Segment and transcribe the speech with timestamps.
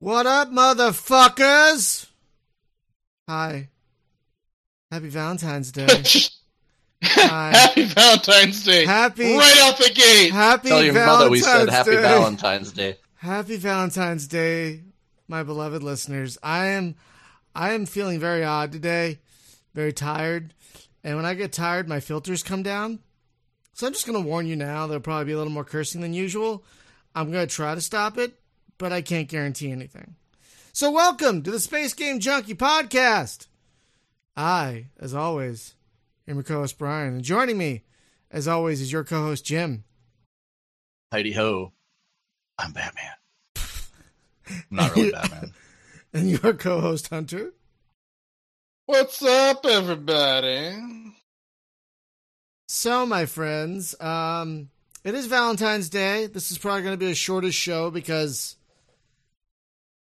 [0.00, 2.06] What up, motherfuckers?
[3.28, 3.68] Hi.
[4.90, 5.86] Happy Valentine's Day.
[7.02, 7.50] Hi.
[7.52, 8.84] Happy Valentine's Day.
[8.84, 10.30] Happy right out the gate.
[10.32, 12.02] Happy Tell your Valentine's mother we said Happy Day.
[12.02, 12.96] Valentine's Day.
[13.16, 14.82] Happy Valentine's Day,
[15.28, 16.36] my beloved listeners.
[16.42, 16.96] I am
[17.54, 19.20] I am feeling very odd today,
[19.74, 20.52] very tired.
[21.02, 22.98] And when I get tired, my filters come down.
[23.74, 26.00] So I'm just going to warn you now, there'll probably be a little more cursing
[26.00, 26.64] than usual.
[27.12, 28.38] I'm going to try to stop it,
[28.78, 30.14] but I can't guarantee anything.
[30.72, 33.48] So welcome to the Space Game Junkie podcast.
[34.36, 35.74] I, as always,
[36.28, 37.82] am your co-host Brian, and joining me,
[38.30, 39.82] as always, is your co-host Jim.
[41.12, 41.72] Heidi ho.
[42.56, 43.12] I'm Batman.
[43.56, 45.52] I'm not really Batman.
[46.12, 47.54] And your co-host Hunter.
[48.86, 51.13] What's up, everybody?
[52.76, 54.68] So, my friends, um,
[55.04, 56.26] it is Valentine's Day.
[56.26, 58.56] This is probably going to be a shortest show because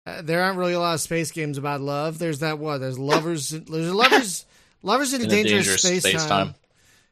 [0.07, 2.17] uh, there aren't really a lot of space games about love.
[2.17, 2.79] There's that what?
[2.79, 3.49] There's lovers.
[3.69, 4.47] There's lovers.
[4.81, 6.55] lovers in, In a dangerous, dangerous space, space time, time.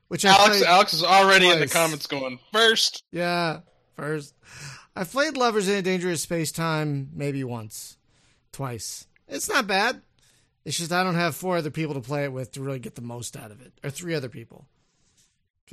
[0.08, 3.04] Which I Alex, Alex is already in the comments going first.
[3.12, 3.60] yeah
[3.96, 4.34] first.
[4.96, 7.98] I played lovers in a dangerous space time maybe once,
[8.54, 9.06] twice.
[9.28, 10.02] It's not bad.
[10.66, 12.96] It's just I don't have four other people to play it with to really get
[12.96, 14.66] the most out of it, or three other people.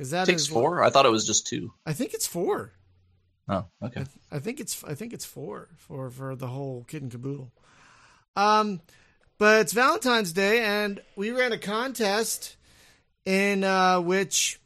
[0.01, 0.83] Because that Takes is four?
[0.83, 1.73] I thought it was just two.
[1.85, 2.71] I think it's four.
[3.47, 4.03] Oh, okay.
[4.31, 7.51] I think it's I think it's four for for the whole kit and caboodle.
[8.35, 8.81] Um,
[9.37, 12.55] but it's Valentine's Day, and we ran a contest
[13.25, 14.59] in uh, which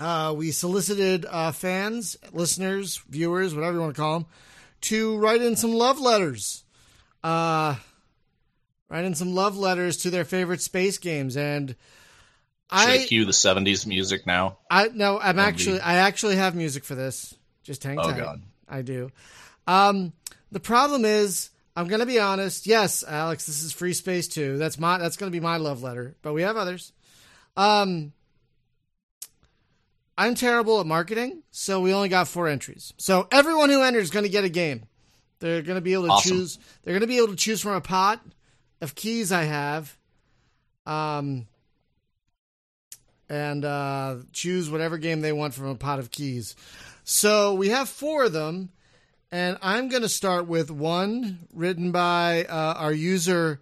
[0.00, 4.28] uh, we solicited uh, fans, listeners, viewers, whatever you want to call them,
[4.80, 6.64] to write in some love letters.
[7.22, 7.74] Uh,
[8.88, 11.76] write in some love letters to their favorite space games, and
[12.72, 14.58] Should I I cue the 70s music now?
[14.70, 17.34] I no, I'm actually I actually have music for this.
[17.62, 18.04] Just hang tight.
[18.06, 18.20] Oh, tight.
[18.22, 18.42] God.
[18.68, 19.10] I do.
[19.66, 20.12] Um,
[20.50, 22.66] the problem is, I'm gonna be honest.
[22.66, 24.58] Yes, Alex, this is free space too.
[24.58, 26.16] That's my that's gonna be my love letter.
[26.22, 26.92] But we have others.
[27.56, 28.12] Um,
[30.18, 32.92] I'm terrible at marketing, so we only got four entries.
[32.96, 34.86] So everyone who enters is gonna get a game.
[35.38, 36.32] They're gonna be able to Awesome.
[36.32, 36.58] choose.
[36.82, 38.20] They're gonna be able to choose from a pot
[38.80, 39.96] of keys I have.
[40.86, 41.46] Um,
[43.28, 46.54] and uh, choose whatever game they want from a pot of keys.
[47.04, 48.70] So we have four of them,
[49.30, 53.60] and I'm going to start with one written by uh, our user.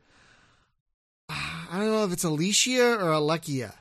[1.29, 3.73] I don't know if it's Alicia or Alekia.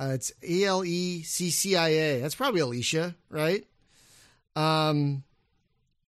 [0.00, 2.20] Uh, it's A L E C C I A.
[2.20, 3.64] That's probably Alicia, right?
[4.56, 5.22] Um,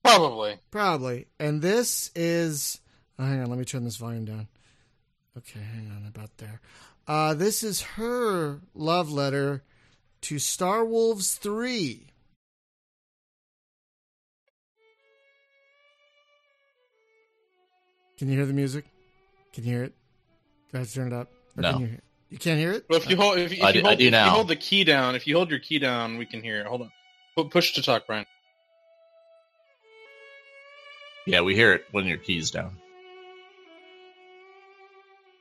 [0.04, 0.58] Probably.
[0.70, 1.26] Probably.
[1.40, 2.80] And this is.
[3.18, 4.48] Oh, hang on, let me turn this volume down.
[5.38, 6.60] Okay, hang on, about there.
[7.06, 9.62] Uh, this is her love letter
[10.22, 12.06] to Star Wolves 3.
[18.18, 18.84] Can you hear the music?
[19.52, 19.94] Can you hear it?
[20.72, 21.30] Do I have turn it up?
[21.56, 21.72] Or No.
[21.72, 22.04] Can you, hear it?
[22.30, 22.84] you can't hear it?
[22.88, 24.30] Well, if you hold, if, you- if I you do- hold, I do if you
[24.30, 26.66] hold the key down, if you hold your key down, we can hear it.
[26.66, 26.92] Hold on.
[27.36, 28.26] Pu- Push to talk, Brian.
[31.26, 32.76] Yeah, we hear it when your key's down.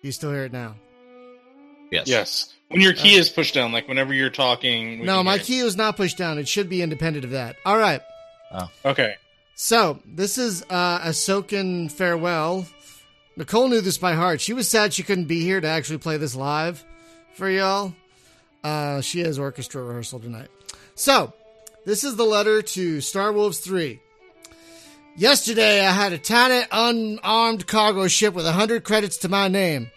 [0.02, 0.76] You still hear it now?
[1.94, 2.08] Yes.
[2.08, 2.54] Yes.
[2.70, 5.06] When your key is pushed down, like whenever you're talking.
[5.06, 6.40] No, my key was not pushed down.
[6.40, 7.56] It should be independent of that.
[7.66, 8.02] All right.
[8.84, 9.16] Okay.
[9.56, 12.66] So this is uh, a Soken farewell.
[13.38, 14.42] Nicole knew this by heart.
[14.42, 16.84] She was sad she couldn't be here to actually play this live
[17.36, 17.94] for y'all.
[18.64, 20.50] Uh, she has orchestra rehearsal tonight.
[20.96, 21.34] So
[21.86, 24.00] this is the letter to Star Wolves Three.
[25.16, 29.92] Yesterday, I had a tiny unarmed cargo ship with a hundred credits to my name.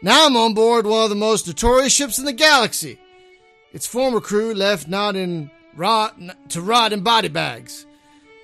[0.00, 2.98] Now I'm on board one of the most notorious ships in the galaxy.
[3.72, 6.16] Its former crew left not in rot
[6.50, 7.84] to rot in body bags.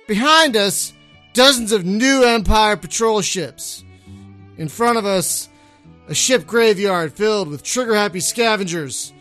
[0.07, 0.91] Behind us,
[1.33, 3.83] dozens of new Empire patrol ships.
[4.57, 5.47] In front of us,
[6.07, 9.13] a ship graveyard filled with trigger happy scavengers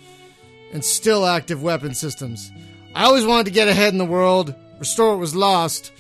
[0.72, 2.50] and still active weapon systems.
[2.96, 5.92] I always wanted to get ahead in the world, restore what was lost,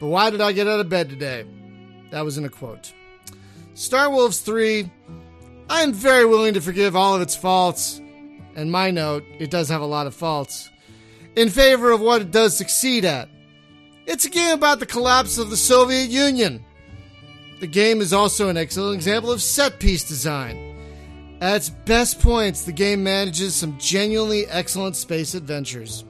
[0.00, 1.46] but why did I get out of bed today?
[2.10, 2.92] That was in a quote.
[3.74, 4.90] Star Wolves 3,
[5.68, 8.00] I am very willing to forgive all of its faults,
[8.54, 10.70] and my note, it does have a lot of faults,
[11.36, 13.28] in favor of what it does succeed at.
[14.06, 16.64] It's a game about the collapse of the Soviet Union.
[17.60, 20.76] The game is also an excellent example of set piece design.
[21.40, 26.04] At its best points, the game manages some genuinely excellent space adventures.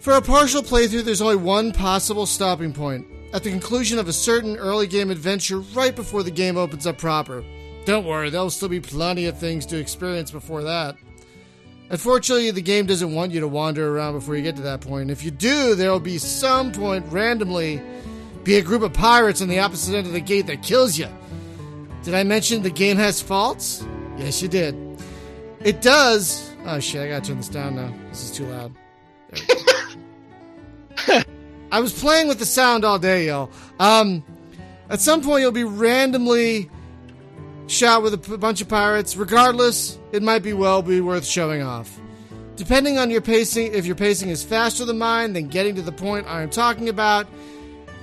[0.00, 4.12] For a partial playthrough, there's only one possible stopping point at the conclusion of a
[4.12, 7.44] certain early game adventure right before the game opens up proper.
[7.84, 10.96] Don't worry, there'll still be plenty of things to experience before that.
[11.90, 15.10] Unfortunately, the game doesn't want you to wander around before you get to that point.
[15.10, 17.82] If you do, there will be some point randomly
[18.44, 21.08] be a group of pirates on the opposite end of the gate that kills you.
[22.04, 23.84] Did I mention the game has faults?
[24.16, 24.76] Yes, you did.
[25.60, 26.48] It does.
[26.64, 27.02] Oh shit!
[27.02, 27.92] I gotta turn this down now.
[28.08, 28.72] This is too loud.
[29.30, 31.22] There we go.
[31.72, 33.50] I was playing with the sound all day, y'all.
[33.78, 34.24] Um,
[34.88, 36.70] at some point, you'll be randomly
[37.70, 39.16] shot with a bunch of pirates.
[39.16, 41.98] Regardless, it might be well be worth showing off.
[42.56, 45.92] Depending on your pacing, if your pacing is faster than mine, then getting to the
[45.92, 47.26] point I'm talking about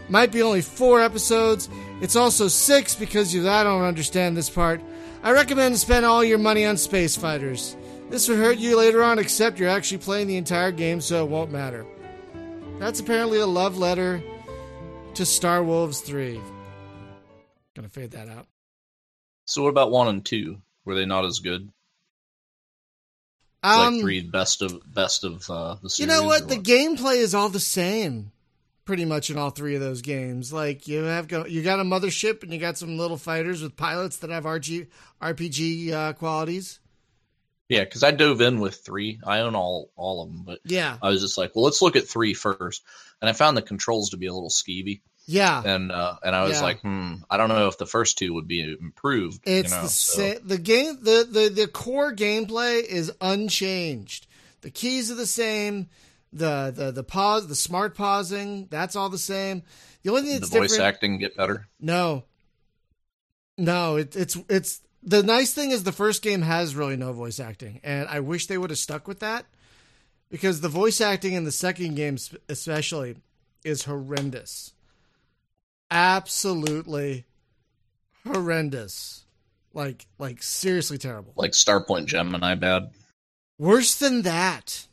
[0.09, 1.69] might be only four episodes.
[2.01, 4.81] It's also six because you I don't understand this part.
[5.21, 7.75] I recommend spend all your money on space fighters.
[8.09, 11.29] This will hurt you later on, except you're actually playing the entire game, so it
[11.29, 11.85] won't matter.
[12.79, 14.23] That's apparently a love letter
[15.15, 16.39] to Star Wolves 3.
[17.75, 18.47] Gonna fade that out.
[19.47, 20.61] So what about one and two?
[20.85, 21.69] Were they not as good?
[23.63, 25.99] Um, like three best of best of uh, the series.
[25.99, 26.47] you know or what?
[26.47, 28.31] The gameplay is all the same,
[28.85, 30.53] pretty much in all three of those games.
[30.53, 33.75] Like you have go, you got a mothership and you got some little fighters with
[33.75, 34.87] pilots that have RG,
[35.21, 36.79] RPG uh, qualities.
[37.69, 39.19] Yeah, because I dove in with three.
[39.25, 41.95] I own all all of them, but Yeah, I was just like, well, let's look
[41.95, 42.83] at three first,
[43.21, 45.61] and I found the controls to be a little skeevy, yeah.
[45.63, 46.61] and uh, and I was Yeah.
[46.63, 49.41] like, hmm, I don't know if the first two would be improved.
[49.45, 54.25] It's you know, the so- sa- the game the, the the core gameplay is unchanged.
[54.61, 55.87] The keys are the same.
[56.33, 59.63] The the the pause the smart pausing that's all the same.
[60.03, 61.67] The only thing the that's voice different acting get better.
[61.79, 62.23] no
[63.57, 67.39] no it, it's it's the nice thing is the first game has really no voice
[67.39, 69.45] acting and I wish they would have stuck with that
[70.29, 72.17] because the voice acting in the second game
[72.49, 73.15] especially
[73.63, 74.73] is horrendous.
[75.89, 77.25] Absolutely
[78.25, 79.25] horrendous.
[79.73, 81.33] Like like seriously terrible.
[81.35, 82.91] Like Starpoint Gemini bad.
[83.59, 84.87] Worse than that.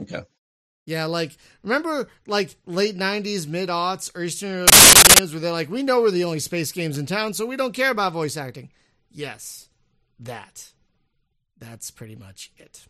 [0.00, 0.22] Okay.
[0.84, 4.66] Yeah, like remember like late '90s, mid aughts, or Eastern
[5.16, 7.56] games where they're like, "We know we're the only space games in town, so we
[7.56, 8.70] don't care about voice acting."
[9.10, 9.68] Yes,
[10.20, 10.72] that.
[11.58, 12.86] That's pretty much it.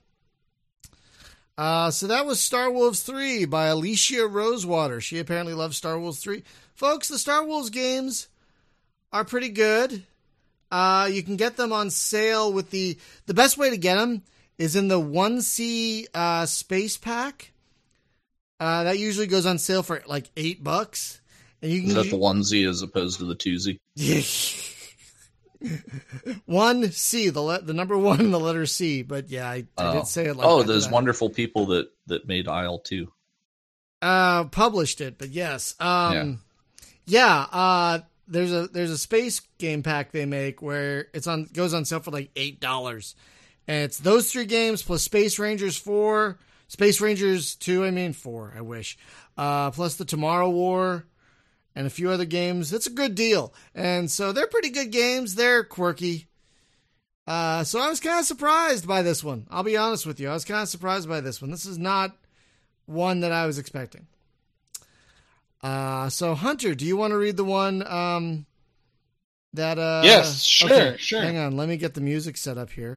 [1.56, 5.00] Uh, so that was Star Wolves 3 by Alicia Rosewater.
[5.00, 6.42] She apparently loves Star Wolves 3.
[6.76, 8.28] Folks, the Star Wolves games
[9.12, 10.04] are pretty good.
[10.70, 14.22] Uh, you can get them on sale with the the best way to get them
[14.58, 17.52] is in the 1C uh, space pack.
[18.58, 21.20] Uh, that usually goes on sale for like 8 bucks.
[21.62, 23.78] And you can Is that the onesie as opposed to the twosie?
[26.46, 29.02] one C, the le- the number one, the letter C.
[29.02, 29.92] But yeah, I, I Oh.
[29.94, 33.06] did say it like oh, that, those wonderful people that that made IL-2.
[34.02, 35.74] uh published it, but yes.
[35.80, 36.40] Um
[37.06, 37.98] yeah, uh
[38.28, 42.00] there's a there's a space game pack they make where it's on goes on sale
[42.00, 43.14] for like eight dollars.
[43.68, 46.38] And it's those three games plus Space Rangers four,
[46.68, 48.98] Space Rangers two, I mean four, I wish.
[49.36, 51.06] Uh plus the Tomorrow War
[51.76, 52.72] and a few other games.
[52.72, 53.52] It's a good deal.
[53.74, 55.34] And so they're pretty good games.
[55.34, 56.26] They're quirky.
[57.26, 59.46] Uh, so I was kind of surprised by this one.
[59.50, 60.28] I'll be honest with you.
[60.30, 61.50] I was kind of surprised by this one.
[61.50, 62.16] This is not
[62.86, 64.06] one that I was expecting.
[65.62, 68.46] Uh, so Hunter, do you want to read the one um,
[69.54, 69.78] that?
[69.78, 71.22] Uh, Yes, sure, okay, sure.
[71.22, 72.94] Hang on, let me get the music set up here.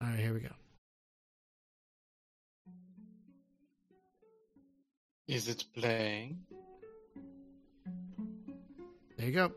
[0.00, 0.48] All right, here we go.
[5.26, 6.38] Is it playing?
[9.18, 9.52] There you go.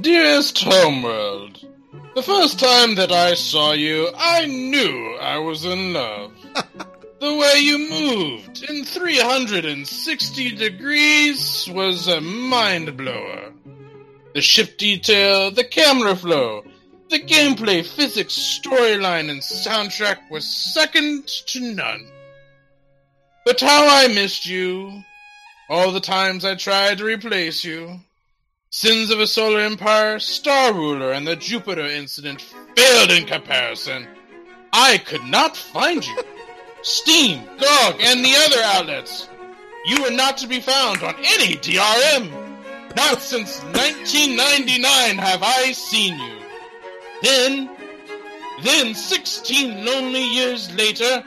[0.00, 1.66] Dearest Homeworld,
[2.14, 6.32] the first time that I saw you, I knew I was in love.
[7.20, 13.52] the way you moved in 360 degrees was a mind blower.
[14.34, 16.64] The ship detail, the camera flow,
[17.10, 22.06] the gameplay, physics, storyline, and soundtrack was second to none.
[23.44, 25.02] But how I missed you.
[25.68, 28.00] All the times I tried to replace you.
[28.72, 32.40] Sins of a Solar Empire, Star Ruler, and the Jupiter incident
[32.76, 34.06] failed in comparison.
[34.72, 36.16] I could not find you.
[36.82, 39.28] Steam, GOG, and the other outlets.
[39.86, 42.30] You were not to be found on any DRM.
[42.94, 46.38] Not since 1999 have I seen you.
[47.22, 47.76] Then,
[48.62, 51.24] then 16 lonely years later,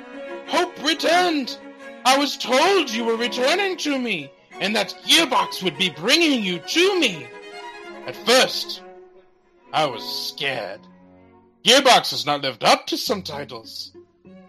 [0.48, 1.58] hope returned.
[2.06, 6.60] I was told you were returning to me, and that Gearbox would be bringing you
[6.60, 7.28] to me.
[8.08, 8.82] At first,
[9.72, 10.82] I was scared.
[11.64, 13.92] Gearbox has not lived up to some titles.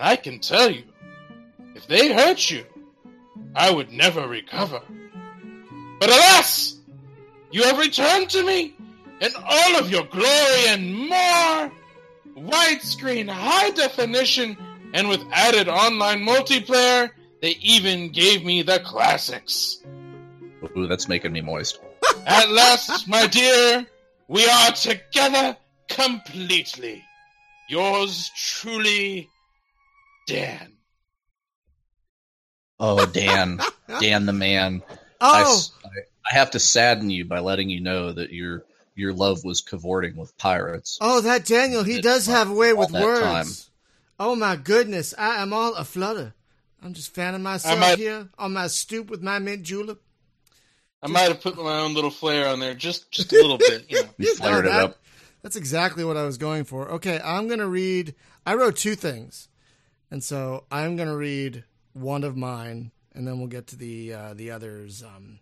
[0.01, 0.83] I can tell you,
[1.75, 2.65] if they hurt you,
[3.55, 4.81] I would never recover.
[6.01, 6.77] But alas,
[7.55, 8.75] You have returned to me
[9.21, 11.71] in all of your glory and more.
[12.37, 14.57] Widescreen, high definition,
[14.93, 17.11] and with added online multiplayer,
[17.45, 19.77] they even gave me the classics.
[20.75, 21.79] Ooh, that's making me moist.
[22.27, 23.85] At last, my dear,
[24.29, 25.55] we are together
[25.91, 27.05] completely.
[27.69, 29.29] Yours truly,
[30.27, 30.73] Dan.
[32.81, 33.61] Oh, Dan,
[34.01, 34.83] Dan the man.
[35.21, 35.89] I, Oh, s- I-
[36.33, 40.17] I have to sadden you by letting you know that your your love was cavorting
[40.17, 40.97] with pirates.
[41.03, 43.21] oh, that Daniel, he does have a way with words.
[43.21, 43.47] time.
[44.19, 46.33] Oh my goodness, I am all aflutter.
[46.85, 50.00] I'm just fanning myself might- here on my stoop with my mint julep.
[51.03, 53.85] I might have put my own little flair on there, just just a little bit.
[53.91, 54.09] You know.
[54.19, 54.99] You No, flared it up.
[55.43, 56.88] That's exactly what I was going for.
[56.93, 58.14] Okay, I'm going to read.
[58.47, 59.49] I wrote two things,
[60.11, 64.14] and so I'm going to read one of mine, and then we'll get to the
[64.14, 65.03] uh, the others.
[65.03, 65.41] Um,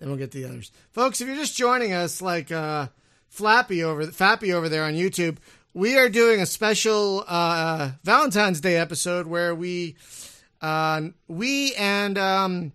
[0.00, 1.20] then we'll get to the others, folks.
[1.20, 2.88] If you're just joining us, like uh,
[3.28, 5.36] Flappy over Fappy over there on YouTube,
[5.74, 9.96] we are doing a special uh, Valentine's Day episode where we
[10.60, 12.72] uh, we and um,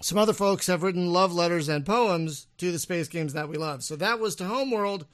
[0.00, 3.56] some other folks have written love letters and poems to the space games that we
[3.56, 3.82] love.
[3.84, 5.06] So that was to Homeworld.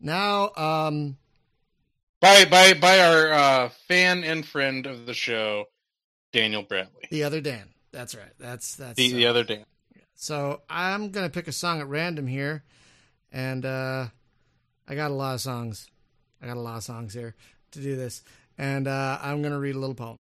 [0.00, 1.16] Now, um,
[2.20, 5.66] By by by our uh, fan and friend of the show,
[6.32, 7.70] Daniel Bradley, the other Dan.
[7.92, 8.32] That's right.
[8.38, 9.64] That's that's the, uh, the other Dan.
[10.14, 12.62] So I'm gonna pick a song at random here,
[13.32, 14.08] and uh,
[14.88, 15.88] I got a lot of songs.
[16.42, 17.34] I got a lot of songs here
[17.72, 18.22] to do this,
[18.58, 20.16] and uh, I'm gonna read a little poem.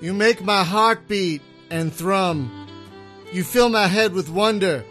[0.00, 2.68] You make my heart beat and thrum.
[3.32, 4.84] You fill my head with wonder,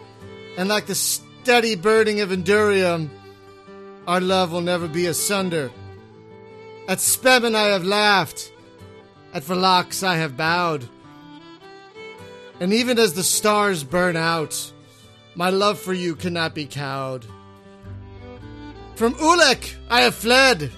[0.58, 3.08] and like the steady burning of Endurium,
[4.06, 5.70] our love will never be asunder.
[6.88, 8.52] At Spemin I have laughed,
[9.32, 10.88] at Verlax I have bowed.
[12.60, 14.72] And even as the stars burn out,
[15.34, 17.26] my love for you cannot be cowed.
[18.94, 20.70] From Uhlek I have fled,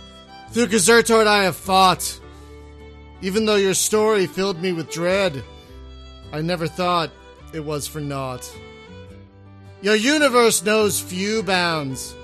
[0.51, 2.21] through Gazurtoid I have fought.
[3.23, 5.43] Even though your story filled me with dread,
[6.33, 7.11] I never thought
[7.53, 8.51] it was for naught.
[9.81, 12.15] Your universe knows few bounds.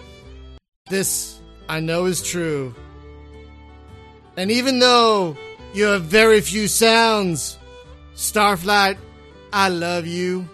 [0.90, 2.75] This I know is true.
[4.37, 5.37] And even though
[5.73, 7.56] you have very few sounds,
[8.16, 8.99] Starflight,
[9.56, 10.49] I love you.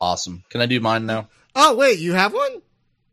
[0.00, 0.44] Awesome.
[0.50, 1.28] Can I do mine now?
[1.54, 2.60] Oh wait, you have one?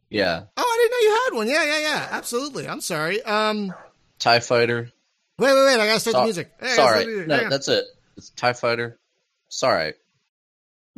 [0.10, 0.44] Yeah.
[0.58, 1.48] Oh, I didn't know you had one.
[1.48, 2.08] Yeah, yeah, yeah.
[2.12, 2.68] Absolutely.
[2.68, 3.22] I'm sorry.
[3.24, 3.74] Um,
[4.20, 4.92] Tie Fighter.
[5.40, 5.80] wait, wait, wait.
[5.80, 6.52] I gotta start the music.
[6.60, 7.06] Hey, I gotta start the Sorry.
[7.14, 7.28] music.
[7.28, 7.86] No, that's it.
[8.18, 9.00] It's Tie Fighter.
[9.48, 9.94] Sorry.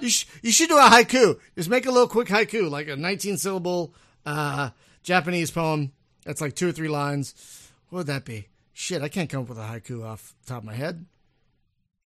[0.00, 1.38] you, sh- you should do a haiku.
[1.56, 3.94] Just make a little quick haiku, like a 19 syllable
[4.26, 4.70] uh,
[5.02, 5.92] Japanese poem.
[6.24, 7.70] That's like two or three lines.
[7.88, 8.48] What would that be?
[8.72, 11.04] Shit, I can't come up with a haiku off the top of my head.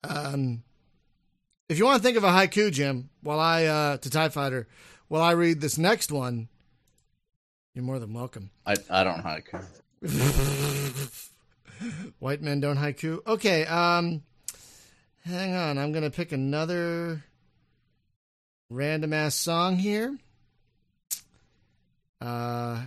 [0.04, 0.64] Um,
[1.70, 4.68] if you want to think of a haiku, Jim, while I uh, to Tie Fighter,
[5.08, 6.48] while I read this next one,
[7.74, 8.50] you're more than welcome.
[8.66, 9.64] I I don't haiku.
[12.20, 13.26] White men don't haiku.
[13.26, 14.24] Okay, um
[15.26, 17.24] hang on, I'm gonna pick another
[18.70, 20.18] random ass song here.
[22.22, 22.84] Uh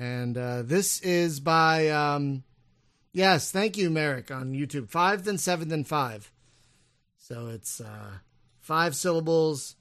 [0.00, 2.42] and uh this is by um
[3.12, 4.88] yes, thank you, Merrick, on YouTube.
[4.88, 6.32] Five then seven then five.
[7.18, 8.14] So it's uh
[8.60, 9.76] five syllables,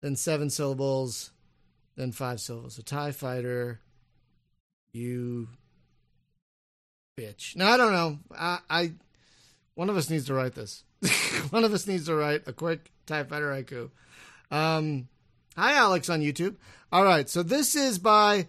[0.00, 1.32] then seven syllables,
[1.96, 2.76] then five syllables.
[2.76, 3.80] So TIE fighter,
[4.92, 5.48] you
[7.18, 7.56] bitch.
[7.56, 8.18] No, I don't know.
[8.36, 8.92] I, I
[9.74, 10.84] one of us needs to write this.
[11.50, 13.90] one of us needs to write a quick TIE Fighter haiku.
[14.50, 15.08] Um,
[15.56, 16.54] hi, Alex on YouTube.
[16.92, 18.46] All right, so this is by.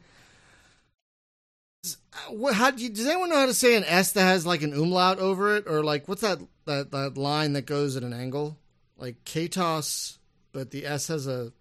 [2.30, 2.56] What?
[2.56, 4.74] How do you, does anyone know how to say an S that has like an
[4.74, 8.58] umlaut over it, or like what's that that that line that goes at an angle,
[8.98, 10.18] like Katos,
[10.51, 11.51] but the S has a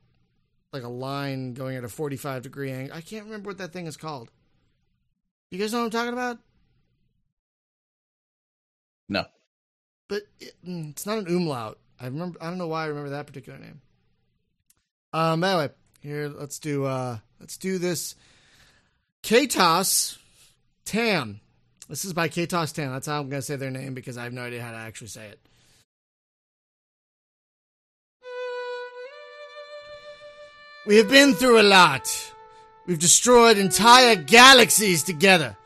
[0.73, 2.97] like a line going at a forty-five degree angle.
[2.97, 4.31] I can't remember what that thing is called.
[5.50, 6.38] You guys know what I'm talking about?
[9.09, 9.25] No.
[10.09, 11.78] but it, mm, it's not an umlaut.
[12.00, 12.38] I remember.
[12.40, 13.81] I don't know why I remember that particular name.
[15.12, 15.43] Um.
[15.45, 16.85] Anyway, here let's do.
[16.85, 17.19] Uh.
[17.40, 18.14] Let's do this.
[19.25, 20.19] Katos
[20.85, 21.40] Tam.
[21.88, 22.93] This is by Katos Tam.
[22.93, 25.09] That's how I'm gonna say their name because I have no idea how to actually
[25.09, 25.40] say it.
[30.87, 32.07] We have been through a lot.
[32.87, 35.57] We've destroyed entire galaxies together.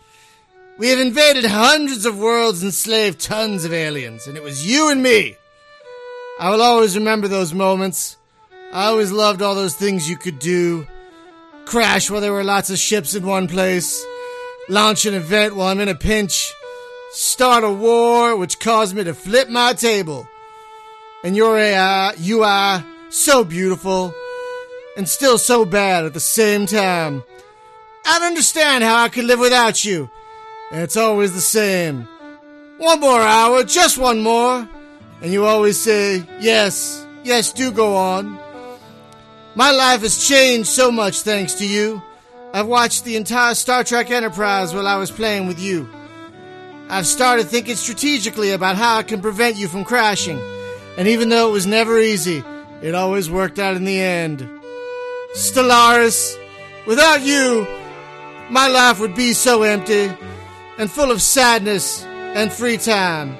[0.78, 4.92] We have invaded hundreds of worlds and enslaved tons of aliens, and it was you
[4.92, 5.34] and me.
[6.38, 8.18] I will always remember those moments.
[8.72, 10.86] I always loved all those things you could do.
[11.68, 14.02] Crash while there were lots of ships in one place,
[14.70, 16.54] launch an event while I'm in a pinch,
[17.12, 20.26] start a war which caused me to flip my table.
[21.22, 24.14] And your AI, uh, you are so beautiful
[24.96, 27.22] and still so bad at the same time.
[28.06, 30.08] I don't understand how I could live without you.
[30.72, 32.08] And it's always the same.
[32.78, 34.66] One more hour, just one more.
[35.20, 38.38] And you always say, yes, yes, do go on.
[39.58, 42.00] My life has changed so much thanks to you.
[42.54, 45.88] I've watched the entire Star Trek Enterprise while I was playing with you.
[46.88, 50.38] I've started thinking strategically about how I can prevent you from crashing.
[50.96, 52.44] And even though it was never easy,
[52.82, 54.48] it always worked out in the end.
[55.34, 56.36] Stellaris,
[56.86, 57.66] without you,
[58.50, 60.08] my life would be so empty
[60.78, 63.36] and full of sadness and free time.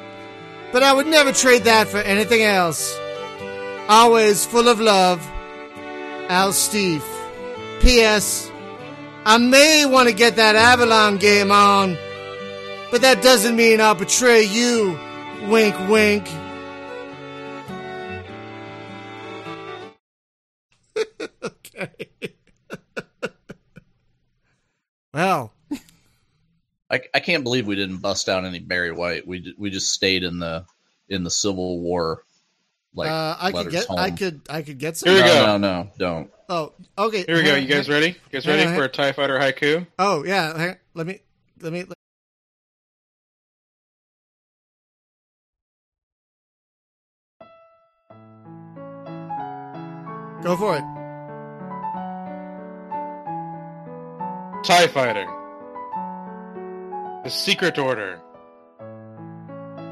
[0.72, 2.98] But I would never trade that for anything else.
[3.88, 5.25] Always full of love,
[6.28, 7.04] Al Steve.
[7.80, 8.50] P.S.
[9.25, 11.97] I may want to get that Avalon game on,
[12.90, 14.99] but that doesn't mean I'll betray you.
[15.49, 16.28] Wink, wink.
[21.44, 21.94] okay.
[25.14, 25.52] well,
[26.90, 29.26] I, I can't believe we didn't bust out any Barry White.
[29.26, 30.64] We we just stayed in the
[31.08, 32.25] in the Civil War.
[32.99, 33.99] Like uh, I could get, home.
[34.00, 35.12] I could, I could get some.
[35.12, 35.47] Here we no, go.
[35.47, 36.33] no, no, don't.
[36.49, 37.23] Oh, okay.
[37.23, 37.52] Here we go.
[37.52, 38.09] hang You guys ready?
[38.09, 39.87] You guys ready on, for a TIE Fighter haiku?
[40.00, 40.75] Oh yeah.
[40.95, 41.21] Let me,
[41.61, 41.85] let me.
[50.43, 50.83] Go for it.
[54.64, 55.26] TIE Fighter.
[57.23, 58.21] The Secret Order.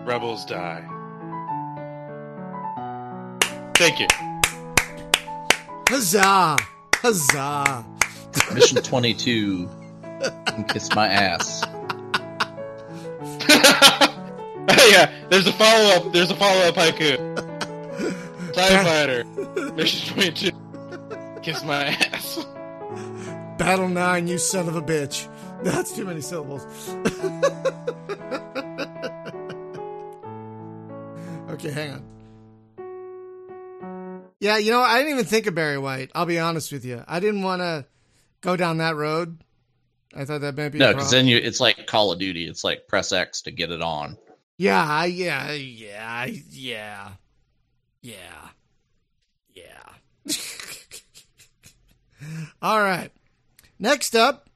[0.05, 0.96] Rebels die.
[3.79, 4.07] Thank you.
[5.89, 6.57] Huzzah!
[6.95, 7.85] Huzzah!
[8.55, 9.69] Mission twenty two.
[10.69, 11.63] Kiss my ass.
[14.91, 16.13] yeah, there's a follow up.
[16.13, 17.17] There's a follow up haiku.
[18.55, 19.25] TIE Fighter.
[19.75, 20.51] Mission 22.
[21.43, 22.47] Kiss my ass.
[23.59, 25.29] Battle nine, you son of a bitch.
[25.63, 26.65] That's too many syllables.
[31.51, 32.16] okay, hang on.
[34.47, 36.13] Yeah, you know, I didn't even think of Barry White.
[36.15, 37.03] I'll be honest with you.
[37.09, 37.85] I didn't want to
[38.43, 39.43] go down that road.
[40.15, 42.47] I thought that might be No, because then you it's like Call of Duty.
[42.47, 44.17] It's like press X to get it on.
[44.57, 47.09] Yeah, yeah, yeah, yeah,
[48.03, 48.49] yeah,
[49.53, 50.33] yeah.
[52.63, 53.11] All right.
[53.81, 54.49] Next up,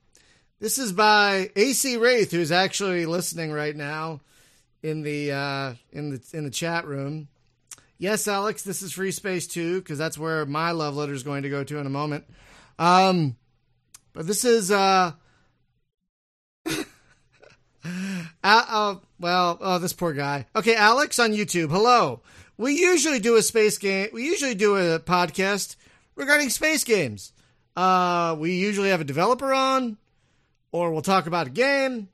[0.61, 4.21] this is by AC Wraith, who's actually listening right now
[4.85, 7.27] in the uh, in the in the chat room.
[8.01, 11.43] Yes, Alex, this is Free Space Two because that's where my love letter is going
[11.43, 12.25] to go to in a moment.
[12.79, 13.37] Um,
[14.15, 15.13] but this is uh,
[16.67, 16.75] uh,
[18.43, 20.47] uh, well, oh, this poor guy.
[20.57, 21.69] Okay, Alex on YouTube.
[21.69, 22.23] Hello.
[22.57, 24.09] We usually do a space game.
[24.15, 25.77] We usually do a podcast
[26.15, 27.35] regarding space games.
[27.77, 29.99] Uh, we usually have a developer on,
[30.73, 32.09] or we'll talk about a game.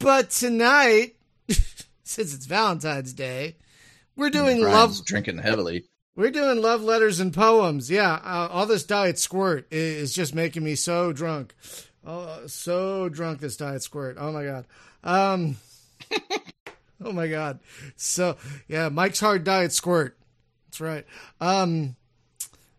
[0.00, 1.14] But tonight,
[1.48, 3.54] since it's Valentine's Day,
[4.16, 5.06] we're doing Brian's love.
[5.06, 5.84] drinking heavily.
[6.16, 7.90] We're doing love letters and poems.
[7.90, 11.54] Yeah, uh, all this diet squirt is just making me so drunk.
[12.06, 14.16] Oh, so drunk this diet squirt.
[14.18, 14.64] Oh my god.
[15.04, 15.56] Um
[17.04, 17.58] Oh my god.
[17.96, 18.36] So,
[18.68, 20.16] yeah, Mike's hard diet squirt.
[20.66, 21.04] That's right.
[21.40, 21.96] Um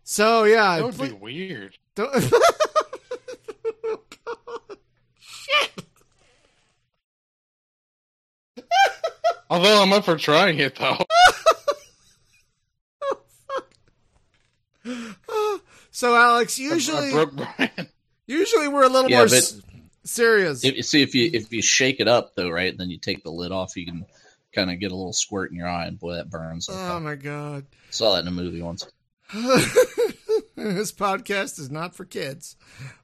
[0.02, 1.76] so yeah, That would pl- be weird.
[1.94, 2.12] don't-
[9.50, 10.98] Although I'm up for trying it though.
[15.90, 17.10] So Alex, usually
[18.26, 19.60] usually we're a little Yeah, more s-
[20.04, 20.64] serious.
[20.64, 22.76] If, see if you if you shake it up though, right?
[22.76, 23.76] Then you take the lid off.
[23.76, 24.06] You can
[24.52, 26.68] kind of get a little squirt in your eye, and boy, that burns.
[26.70, 27.66] oh my god.
[27.90, 28.86] Saw that in a movie once.
[30.56, 32.56] this podcast is not for kids,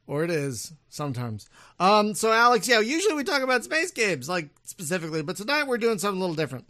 [0.06, 1.48] or it is sometimes.
[1.78, 5.78] Um, so Alex, yeah, usually we talk about space games, like specifically, but tonight we're
[5.78, 6.66] doing something a little different.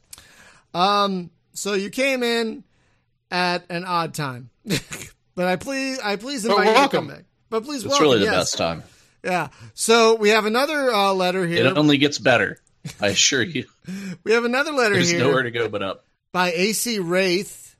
[0.74, 2.64] Um, so you came in
[3.30, 4.50] at an odd time,
[5.34, 7.06] but I please, I please invite you to welcome.
[7.08, 7.24] come back.
[7.50, 8.06] But please, It's welcome.
[8.08, 8.34] really the yes.
[8.34, 8.82] best time.
[9.22, 9.48] Yeah.
[9.74, 11.66] So we have another uh, letter here.
[11.66, 12.60] It only gets better.
[13.00, 13.64] I assure you.
[14.24, 16.04] we have another letter There's here nowhere to go but up.
[16.32, 17.76] by AC Wraith,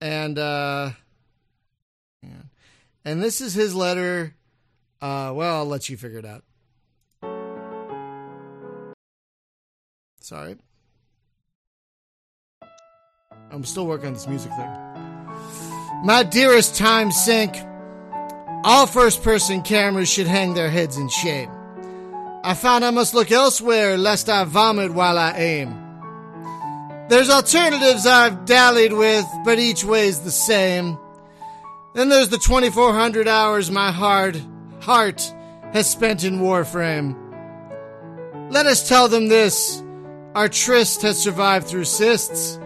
[0.00, 0.90] and uh,
[3.04, 4.34] and this is his letter.
[5.00, 6.42] Uh, well, I'll let you figure it out.
[10.20, 10.56] Sorry,
[13.50, 15.07] I'm still working on this music thing.
[16.04, 17.56] My dearest time sink,
[18.62, 21.50] All first person cameras should hang their heads in shame.
[22.44, 25.70] I found I must look elsewhere lest I vomit while I aim.
[27.08, 30.98] There's alternatives I've dallied with, but each way's the same.
[31.94, 34.40] Then there's the 2400 hours my hard
[34.80, 35.20] heart
[35.72, 37.16] has spent in Warframe.
[38.52, 39.82] Let us tell them this.
[40.36, 42.60] Our tryst has survived through cysts.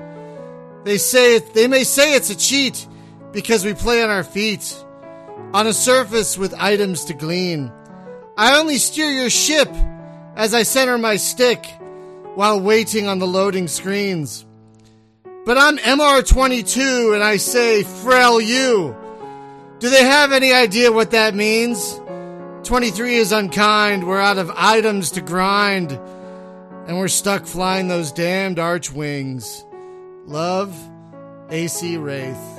[0.85, 2.88] They say it, they may say it's a cheat
[3.33, 4.77] because we play on our feet,
[5.53, 7.73] on a surface with items to glean.
[8.37, 9.68] I only steer your ship
[10.37, 11.64] as I center my stick
[12.35, 14.45] while waiting on the loading screens.
[15.45, 18.97] But I'm MR22 and I say, frail you.
[19.81, 22.01] Do they have any idea what that means?
[22.62, 24.07] 23 is unkind.
[24.07, 25.92] We're out of items to grind.
[26.87, 29.64] And we're stuck flying those damned Archwings.
[30.27, 30.75] Love,
[31.51, 32.52] AC Wraith.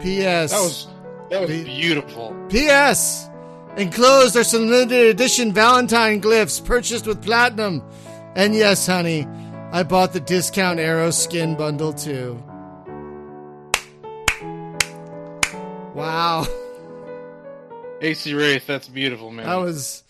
[0.00, 0.50] P.S.
[0.52, 0.86] That was
[1.30, 2.36] that was P- beautiful.
[2.48, 3.28] P.S.
[3.76, 7.82] Enclosed are some limited edition Valentine glyphs purchased with platinum.
[8.34, 9.26] And yes, honey,
[9.72, 12.42] I bought the discount Arrow skin bundle too.
[15.94, 16.46] Wow,
[18.02, 19.46] AC Wraith, that's beautiful, man.
[19.46, 20.02] that was.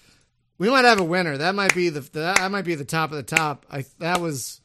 [0.59, 1.37] We might have a winner.
[1.37, 3.66] That might be the that might be the top of the top.
[3.70, 4.61] I that was.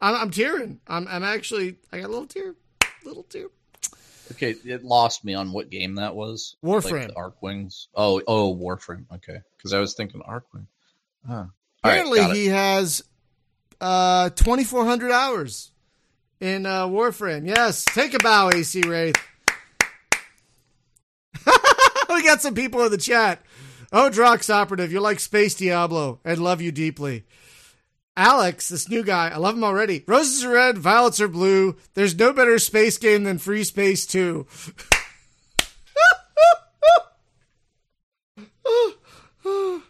[0.00, 0.80] I'm, I'm tearing.
[0.88, 1.76] I'm I'm actually.
[1.92, 2.54] I got a little tear,
[3.04, 3.46] little tear.
[4.32, 6.56] Okay, it lost me on what game that was.
[6.64, 7.08] Warframe.
[7.08, 7.88] Like Arc Wings.
[7.94, 9.04] Oh, oh, Warframe.
[9.14, 10.66] Okay, because I was thinking Arcwing.
[11.26, 11.46] Huh.
[11.84, 12.36] Right, Apparently, it.
[12.36, 13.02] he has
[13.80, 15.72] uh 2,400 hours
[16.40, 17.46] in uh, Warframe.
[17.46, 19.16] Yes, take a bow, AC Wraith.
[22.08, 23.42] we got some people in the chat.
[23.92, 27.24] Oh, Drox Operative, you're like Space Diablo and love you deeply.
[28.16, 30.04] Alex, this new guy, I love him already.
[30.06, 31.76] Roses are red, violets are blue.
[31.94, 34.46] There's no better space game than Free Space 2.
[39.46, 39.82] oh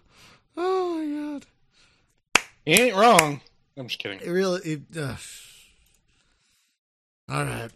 [0.56, 1.46] my god.
[2.64, 3.40] he ain't wrong.
[3.76, 4.20] I'm just kidding.
[4.20, 4.60] It really.
[4.60, 5.16] It, uh.
[7.28, 7.70] All right.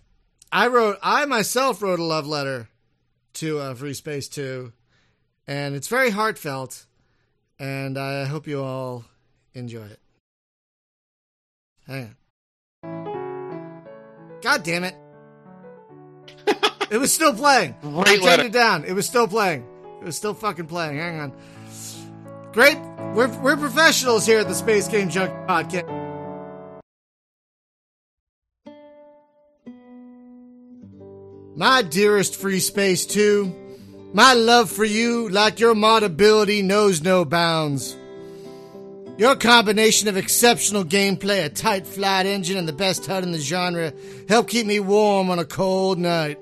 [0.53, 0.99] I wrote.
[1.03, 2.69] I myself wrote a love letter
[3.35, 4.73] to uh, Free Space Two,
[5.47, 6.87] and it's very heartfelt,
[7.59, 9.05] and I hope you all
[9.55, 10.01] enjoy it.
[11.87, 12.14] Hang
[12.83, 14.40] on.
[14.42, 14.94] God damn it!
[16.90, 17.75] it was still playing.
[17.83, 18.85] I turned it down.
[18.85, 19.66] It was still playing.
[20.01, 20.99] It was still fucking playing.
[20.99, 21.33] Hang on.
[22.53, 22.79] Great.
[23.14, 26.03] We're we're professionals here at the Space Game Junk Podcast.
[31.57, 37.25] My dearest Free Space 2, my love for you, like your mod ability, knows no
[37.25, 37.97] bounds.
[39.16, 43.38] Your combination of exceptional gameplay, a tight flight engine, and the best HUD in the
[43.38, 43.92] genre
[44.29, 46.40] help keep me warm on a cold night.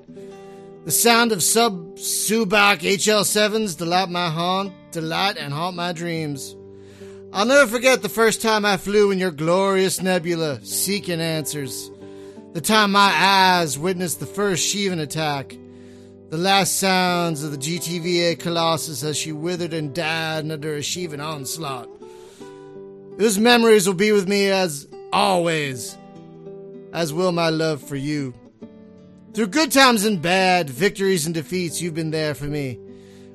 [0.85, 6.55] The sound of sub Subach HL-7s delight my haunt, delight and haunt my dreams.
[7.31, 11.91] I'll never forget the first time I flew in your glorious nebula, seeking answers.
[12.53, 15.55] The time my eyes witnessed the first Shivan attack.
[16.31, 21.23] The last sounds of the GTVA Colossus as she withered and died under a Shivan
[21.23, 21.92] onslaught.
[23.17, 25.97] Those memories will be with me as always,
[26.91, 28.33] as will my love for you.
[29.33, 32.79] Through good times and bad, victories and defeats, you've been there for me.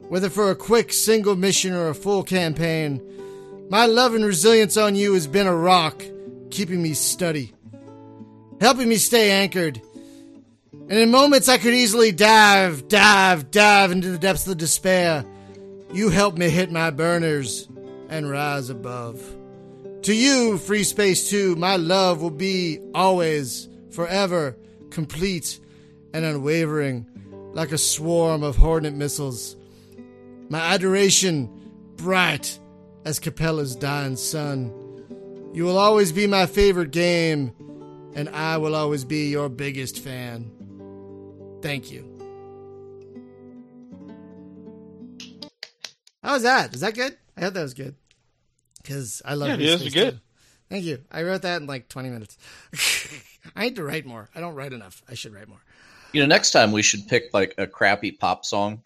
[0.09, 3.03] Whether for a quick single mission or a full campaign,
[3.71, 6.03] my love and resilience on you has been a rock,
[6.51, 7.53] keeping me steady,
[8.61, 9.81] helping me stay anchored.
[10.73, 15.25] And in moments I could easily dive, dive, dive into the depths of despair,
[15.93, 17.69] you helped me hit my burners
[18.09, 19.38] and rise above.
[20.03, 24.57] To you, Free Space 2, my love will be always, forever,
[24.91, 25.59] complete
[26.15, 27.07] and unwavering,
[27.53, 29.57] like a swarm of hornet missiles.
[30.49, 31.51] My adoration,
[31.97, 32.59] bright
[33.05, 34.73] as Capella's dying sun.
[35.53, 37.53] You will always be my favorite game,
[38.15, 40.51] and I will always be your biggest fan.
[41.61, 42.05] Thank you.
[46.23, 46.75] How was that?
[46.75, 47.17] Is that good?
[47.37, 47.95] I hope that was good.
[48.83, 50.11] Because I love Yeah, Free it is Space good.
[50.15, 50.19] too.
[50.71, 50.99] Thank you.
[51.11, 52.37] I wrote that in like 20 minutes.
[53.57, 54.29] I need to write more.
[54.35, 55.03] I don't write enough.
[55.09, 55.63] I should write more.
[56.13, 58.83] You know, next time we should pick like a crappy pop song,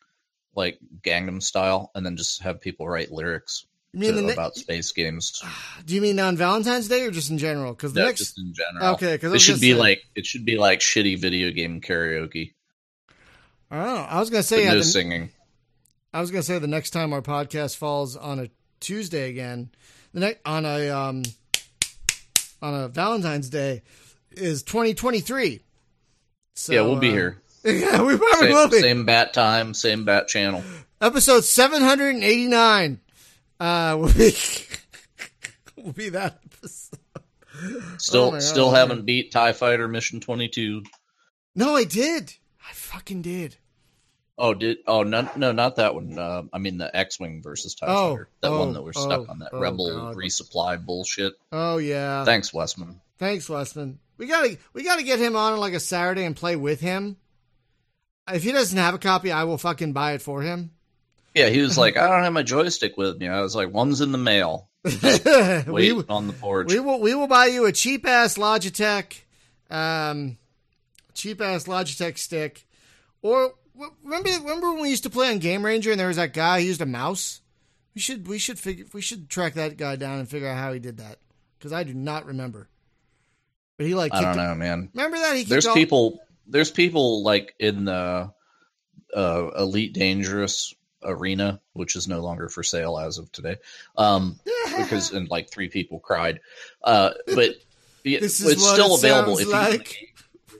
[0.55, 4.55] like Gangnam Style, and then just have people write lyrics You mean to- ne- about
[4.55, 5.42] space games.
[5.87, 7.72] Do you mean on Valentine's Day or just in general?
[7.72, 8.94] Because the No, next, just in general.
[8.94, 12.52] Okay, because it should be say- like it should be like shitty video game karaoke,
[13.70, 14.02] I don't know.
[14.09, 15.31] I was gonna say, yeah, no the- singing.
[16.14, 18.50] I was gonna say the next time our podcast falls on a
[18.83, 19.71] Tuesday again,
[20.12, 21.23] the next on a um
[22.61, 23.83] on a Valentine's Day
[24.33, 25.61] is 2023.
[26.55, 27.38] So, yeah, we'll be uh, here.
[27.64, 28.81] Yeah, we probably Same, will be.
[28.81, 30.64] same bat time, same bat channel.
[31.01, 33.01] Episode 789
[33.61, 34.33] uh, will be,
[35.77, 36.99] will be that episode.
[37.99, 38.77] Still, Oh still God.
[38.79, 40.83] haven't beat Tie Fighter Mission Twenty Two.
[41.55, 42.35] No, I did.
[42.68, 43.57] I fucking did.
[44.38, 46.18] Oh, did oh no no not that one.
[46.18, 48.29] Uh, I mean the X Wing versus Tie Oh, Fighter.
[48.40, 50.16] That oh, one that we're stuck oh, on that oh, Rebel God.
[50.16, 51.35] resupply bullshit.
[51.53, 52.25] Oh, yeah.
[52.25, 53.01] Thanks, Westman.
[53.18, 53.99] Thanks, Westman.
[54.16, 57.16] We gotta we gotta get him on like a Saturday and play with him.
[58.33, 60.71] If he doesn't have a copy, I will fucking buy it for him.
[61.35, 63.29] Yeah, he was like, I don't have my joystick with me.
[63.29, 64.68] I was like, one's in the mail.
[64.85, 66.73] we, Wait on the porch.
[66.73, 69.21] we will we will buy you a cheap ass Logitech,
[69.71, 70.37] um,
[71.14, 72.66] cheap ass Logitech stick,
[73.23, 76.32] or remember remember when we used to play on Game Ranger and there was that
[76.32, 77.40] guy who used a mouse.
[77.94, 80.72] We should we should figure we should track that guy down and figure out how
[80.72, 81.18] he did that
[81.58, 82.68] because I do not remember.
[83.76, 84.90] But he like I don't know, man.
[84.94, 86.20] Remember that he There's all- people.
[86.46, 88.32] There's people like in the
[89.14, 93.56] uh, Elite Dangerous arena, which is no longer for sale as of today.
[93.96, 94.38] Um,
[94.76, 96.40] because and like three people cried.
[96.82, 97.56] Uh, but
[98.04, 99.38] This is it's still it available.
[99.38, 100.08] If like you,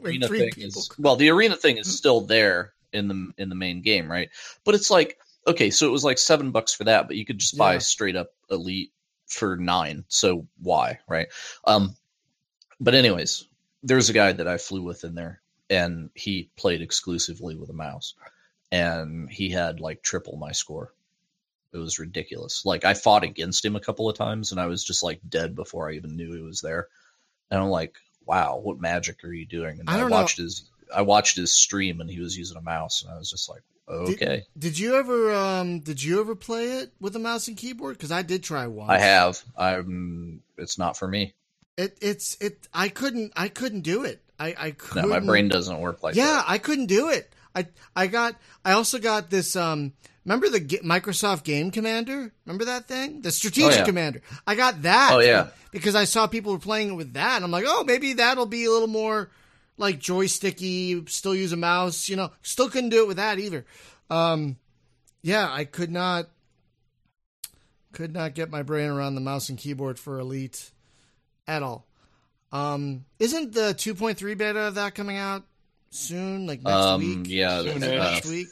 [0.01, 3.49] the arena thing people is well, the arena thing is still there in the in
[3.49, 4.31] the main game, right?
[4.65, 7.39] But it's like okay, so it was like seven bucks for that, but you could
[7.39, 7.79] just buy Yeah.
[7.79, 8.93] straight up Elite
[9.27, 10.05] for nine.
[10.09, 11.29] So why, right?
[11.67, 11.97] Um,
[12.81, 13.47] but anyways,
[13.83, 17.75] there's a guy that I flew with in there, and he played exclusively with a
[17.75, 18.15] mouse,
[18.73, 20.95] and he had like triple my score.
[21.73, 22.65] It was ridiculous.
[22.65, 25.55] Like I fought against him a couple of times, and I was just like dead
[25.57, 26.89] before I even knew he was there.
[27.51, 30.31] And I'm like, "Wow, what magic are you doing?" And I I, don't know.
[30.31, 33.31] watched his I watched his stream, and he was using a mouse, and I was
[33.31, 37.49] just like, "Okay, Did you ever um did you ever play it with a mouse
[37.49, 37.97] and keyboard?
[37.97, 38.91] Because I did try once.
[38.91, 39.43] I have.
[39.57, 40.43] I'm.
[40.59, 41.35] It's not for me.
[41.77, 42.69] It it's it.
[42.73, 43.33] I couldn't.
[43.37, 44.21] I couldn't do it.
[44.39, 45.09] I I No, couldn't.
[45.11, 46.21] my brain doesn't work like that.
[46.21, 46.45] yeah, that.
[46.49, 47.33] I couldn't do it.
[47.55, 48.37] I I got.
[48.65, 49.57] I also got this.
[49.57, 49.93] Um,
[50.25, 52.33] remember the G- Microsoft Game Commander?
[52.47, 53.21] Remember that thing?
[53.23, 53.85] The Strategic Oh, yeah.
[53.85, 54.23] Commander.
[54.47, 55.11] I got that.
[55.13, 55.49] Oh, yeah.
[55.71, 58.47] Because I saw people were playing it with that, and I'm like, oh, maybe that'll
[58.47, 59.31] be a little more
[59.77, 61.09] like joysticky.
[61.09, 62.09] Still use a mouse.
[62.09, 63.65] You know, still couldn't do it with that either.
[64.11, 64.57] Um,
[65.23, 66.29] yeah, I could not.
[67.93, 70.71] Could not get my brain around the mouse and keyboard for Elite
[71.47, 71.87] at all.
[72.51, 75.43] Um, isn't the 2.3 beta of that coming out
[75.91, 76.47] soon?
[76.47, 77.27] Like next Um, week?
[77.31, 77.81] yeah, Soon-ish.
[77.81, 78.49] next uh, week.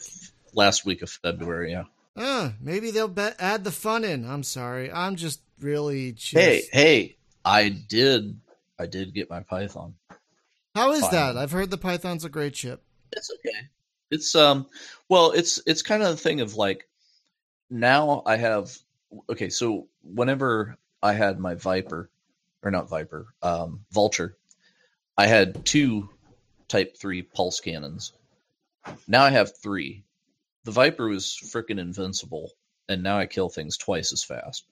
[0.53, 1.71] last week of February.
[1.71, 1.83] Yeah.
[2.15, 4.29] Uh, maybe they'll be- add the fun in.
[4.29, 4.91] I'm sorry.
[4.91, 6.33] I'm just really just.
[6.33, 8.39] Hey, hey, I did.
[8.77, 9.95] I did get my Python.
[10.75, 11.11] How is fine.
[11.11, 11.37] that?
[11.37, 12.83] I've heard the Python's a great ship.
[13.11, 13.67] It's okay.
[14.09, 14.67] It's um.
[15.09, 16.87] Well, it's it's kind of the thing of like
[17.69, 18.77] now I have
[19.29, 19.49] okay.
[19.49, 22.09] So whenever I had my Viper,
[22.63, 24.37] or not Viper, um, Vulture,
[25.17, 26.09] I had two
[26.67, 28.13] Type Three pulse cannons.
[29.07, 30.03] Now I have three.
[30.63, 32.51] The Viper was freaking invincible,
[32.87, 34.65] and now I kill things twice as fast.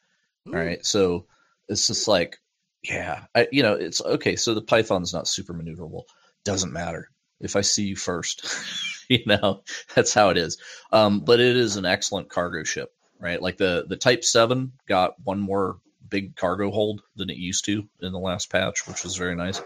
[0.48, 0.54] Ooh.
[0.54, 1.26] All right, so
[1.68, 2.40] it's just like,
[2.84, 4.36] yeah, I, you know, it's okay.
[4.36, 6.04] So the Python's not super maneuverable.
[6.46, 8.46] Doesn't matter if I see you first.
[9.10, 9.64] you know,
[9.96, 10.58] that's how it is.
[10.92, 13.42] Um, but it is an excellent cargo ship, right?
[13.42, 17.88] Like the the Type Seven got one more big cargo hold than it used to
[18.02, 19.62] in the last patch, which was very nice.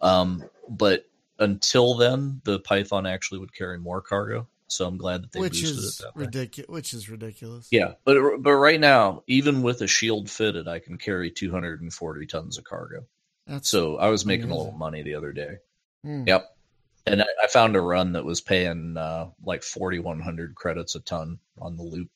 [0.00, 1.04] Um, but
[1.38, 4.48] until then, the Python actually would carry more cargo.
[4.68, 6.26] So I'm glad that they which boosted is it that way.
[6.26, 6.68] ridiculous.
[6.68, 7.68] Which is ridiculous.
[7.70, 12.58] Yeah, but but right now, even with a shield fitted, I can carry 240 tons
[12.58, 13.04] of cargo.
[13.46, 15.56] That's So I was making a little money the other day.
[16.04, 16.24] Hmm.
[16.26, 16.54] Yep,
[17.06, 21.38] and I, I found a run that was paying uh, like 4,100 credits a ton
[21.60, 22.10] on the loop.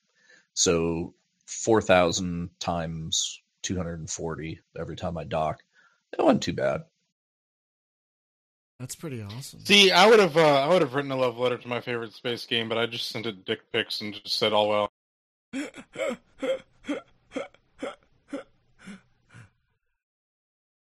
[0.55, 1.15] So
[1.47, 5.63] 4,000 times 240 every time I dock.
[6.13, 6.83] That wasn't too bad.
[8.83, 9.61] That's pretty awesome.
[9.65, 12.13] See, I would have, uh, I would have written a love letter to my favorite
[12.15, 14.93] space game, but I just sent it dick pics and just said, "All well."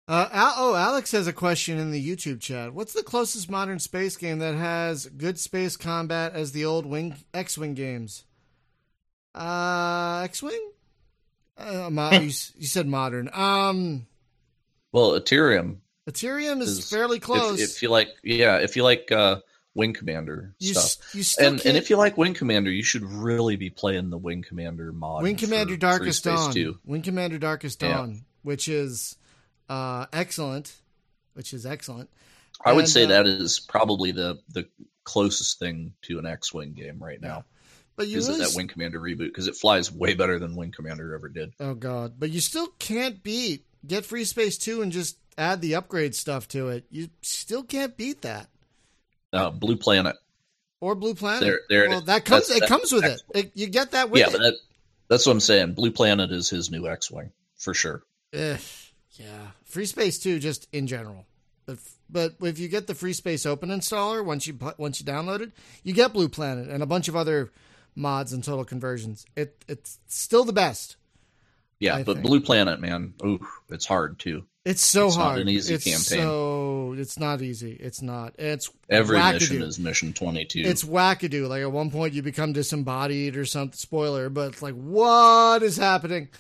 [0.09, 2.73] Uh, Al- oh, Alex has a question in the YouTube chat.
[2.73, 7.17] What's the closest modern space game that has good space combat as the old wing
[7.35, 8.25] X-wing games?
[9.35, 10.71] Uh, X-wing.
[11.59, 13.29] Uh, mo- you, s- you said modern.
[13.33, 14.07] Um,
[14.93, 15.79] Well, Ethereum.
[16.09, 17.61] Ethereum is, Is- fairly close.
[17.61, 19.41] If, if you like, yeah, if you like uh,
[19.75, 21.15] Wing Commander you stuff.
[21.15, 24.43] s- and and if you like Wing Commander, you should really be playing the Wing
[24.47, 25.23] Commander mod.
[25.23, 26.53] Wing Commander Darkest Dawn.
[26.53, 26.79] 2.
[26.85, 27.95] Wing Commander Darkest Yeah.
[27.97, 29.17] Dawn, which is
[29.69, 30.75] uh, excellent.
[31.35, 32.09] Which is excellent.
[32.65, 34.67] I would And, say uh, that is probably the the
[35.05, 37.45] closest thing to an X-wing game right now.
[37.97, 40.71] But you Is really that Wing Commander reboot because it flies way better than Wing
[40.73, 41.53] Commander ever did.
[41.61, 45.75] Oh god, but you still can't beat get Free Space 2 and just add the
[45.75, 46.85] upgrade stuff to it.
[46.91, 48.49] You still can't beat that.
[49.33, 50.17] Uh, Blue Planet.
[50.81, 51.41] or Blue Planet.
[51.43, 52.05] There- there well, is.
[52.07, 52.49] that comes.
[52.49, 53.23] That's- it comes with it.
[53.35, 53.53] It.
[53.55, 54.33] You get that with yeah, it.
[54.33, 54.55] but that,
[55.09, 55.73] that's what I'm saying.
[55.75, 58.03] Blue Planet is his new X-wing for sure.
[58.35, 58.59] Ugh,
[59.13, 61.27] yeah, Free Space too, just in general.
[61.65, 65.41] But but if you get the Free Space Open installer once you once you download
[65.41, 67.51] it, you get Blue Planet and a bunch of other
[67.95, 69.27] mods and total conversions.
[69.35, 70.97] It it's still the best.
[71.81, 72.27] Yeah, I but think.
[72.27, 74.45] Blue Planet, man, ooh, it's hard too.
[74.67, 75.39] It's so It's not hard.
[75.43, 76.27] an easy it's campaign.
[76.27, 77.71] So it's not easy.
[77.79, 78.35] It's not.
[78.37, 79.33] It's Every wackadoo.
[79.35, 80.63] mission is mission 22.
[80.65, 81.49] It's wackadoo.
[81.49, 83.77] Like at one point you become disembodied or something.
[83.77, 86.31] Spoiler, but it's like what is happening?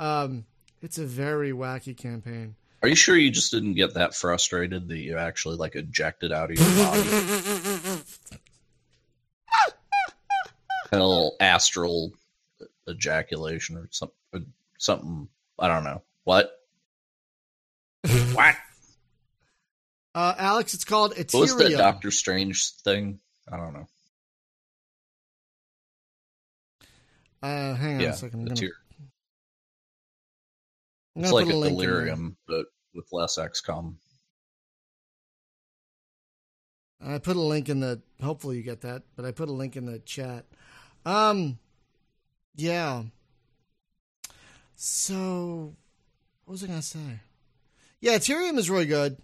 [0.00, 0.46] Um,
[0.82, 2.56] it's a very wacky campaign.
[2.82, 6.50] Are you sure you just didn't get that frustrated that you actually like ejected out
[6.50, 8.00] of your body?
[10.92, 12.12] Hell, astral
[12.88, 14.52] ejaculation or something.
[14.78, 15.28] Something.
[15.58, 16.02] I don't know.
[16.24, 16.52] What?
[18.36, 18.56] What?
[20.14, 21.34] Uh, Alex, it's called Ethereum.
[21.34, 23.20] What was that Doctor Strange thing?
[23.50, 23.86] I don't know.
[27.42, 28.40] Uh, hang on yeah, a second.
[28.40, 28.72] I'm the gonna, tier.
[31.16, 31.88] I'm It's gonna like a a link in there.
[31.90, 33.96] delirium, but with less XCOM.
[37.04, 38.00] I put a link in the.
[38.22, 40.46] Hopefully you get that, but I put a link in the chat.
[41.04, 41.58] Um,
[42.56, 43.02] yeah.
[44.74, 45.74] So,
[46.44, 47.20] what was I gonna say?
[48.00, 49.16] Yeah, Ethereum is really good.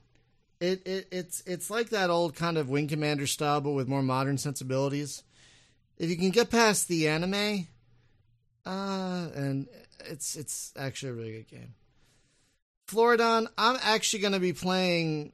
[0.60, 4.02] It, it it's it's like that old kind of Wing Commander style, but with more
[4.02, 5.24] modern sensibilities.
[5.98, 7.66] If you can get past the anime,
[8.64, 9.66] uh, and
[10.06, 11.74] it's it's actually a really good game.
[12.88, 15.32] Floridon, I'm actually going to be playing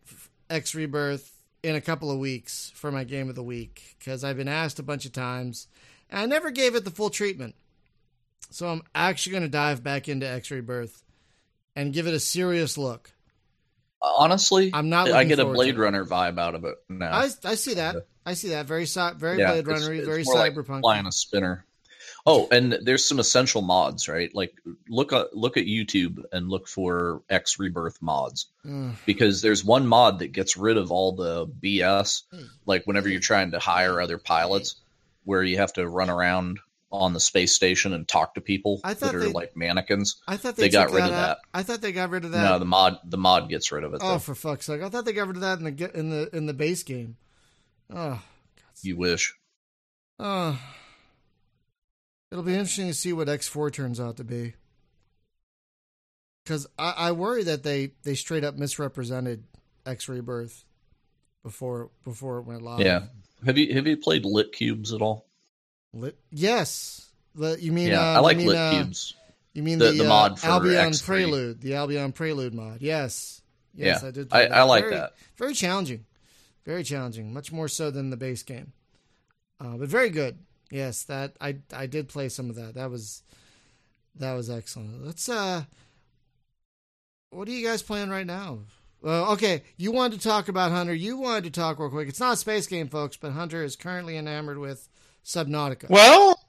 [0.48, 4.37] X Rebirth in a couple of weeks for my game of the week because I've
[4.37, 5.66] been asked a bunch of times
[6.09, 7.55] and I never gave it the full treatment.
[8.51, 11.03] So I'm actually going to dive back into X Rebirth
[11.74, 13.12] and give it a serious look.
[14.01, 15.79] Honestly, I'm not I get a Blade.
[15.79, 17.11] Runner vibe out of it now.
[17.13, 18.07] I, I see that.
[18.25, 18.67] I see that.
[18.67, 20.81] Very very Yeah, Blade Runner, very more like cyberpunk.
[20.81, 21.65] flying a spinner.
[22.27, 24.33] Oh, and there's some essential mods, right?
[24.35, 24.53] Like
[24.89, 28.95] look at look at YouTube and look for X Rebirth mods Ugh.
[29.07, 32.25] because there's one mod that gets rid of all the BS.
[32.31, 32.43] Hmm.
[32.67, 34.77] Like whenever you're trying to hire other pilots,
[35.25, 36.59] where you have to run around
[36.90, 40.22] on the space station and talk to people I that thought are they- like mannequins.
[40.27, 41.27] I thought they, They got rid that of out.
[41.27, 41.38] that.
[41.53, 42.42] I thought they got rid of that.
[42.42, 44.01] No, the mod the mod gets rid of it.
[44.03, 44.18] oh, Though.
[44.18, 44.83] for fuck's sake!
[44.83, 47.16] I thought they got rid of that in the in the in the base game.
[47.92, 48.22] Oh,
[48.83, 49.35] You wish.
[50.18, 50.59] oh.
[52.31, 54.55] It'll be interesting to see what X four turns out to be.
[56.44, 59.44] Because I, I worry that they they straight up misrepresented
[59.87, 60.64] X Rebirth
[61.42, 62.81] before before it went live.
[62.81, 63.05] Yeah.
[63.46, 65.27] Have you have you played LitCube's at all?
[65.92, 67.09] Lit, yes.
[67.35, 67.88] The- you mean?
[67.88, 69.14] yeah, uh, I like you mean, Lit uh, Cube's.
[69.55, 71.05] You mean The- the, the uh, mod for Albion X3.
[71.05, 72.81] Prelude, the Albion Prelude mod?
[72.81, 73.40] Yes,
[73.74, 74.09] yes, Yeah.
[74.09, 74.31] I did.
[74.31, 74.61] play I.
[74.61, 75.14] I like very, that.
[75.37, 76.05] Very challenging,
[76.64, 77.33] very challenging.
[77.33, 78.72] Much more so than the base game,
[79.61, 80.38] uh, but very good.
[80.70, 82.74] Yes, that I I did play some of that.
[82.74, 83.22] That was
[84.16, 85.05] that was excellent.
[85.05, 85.64] Let's uh,
[87.31, 88.61] what are you guys playing right now?
[89.01, 90.92] Well, okay, you wanted to talk about Hunter.
[90.94, 92.09] You wanted to talk real quick.
[92.09, 94.88] It's not a space game, folks, but Hunter is currently enamored with
[95.29, 95.91] Subnautica.
[95.91, 96.41] Well,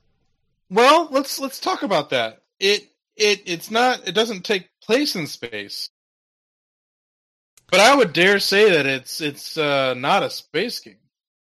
[0.70, 2.42] well, let's let's talk about that.
[2.60, 5.90] It it it's not it doesn't take place in space.
[7.70, 10.96] But I would dare say that it's it's uh, not a space game.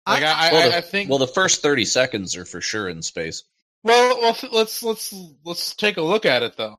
[0.06, 2.88] Like I, I, Well, the, I think well, the first thirty seconds are for sure
[2.88, 3.42] in space.
[3.84, 6.76] Well, well, let's let's let's take a look at it though.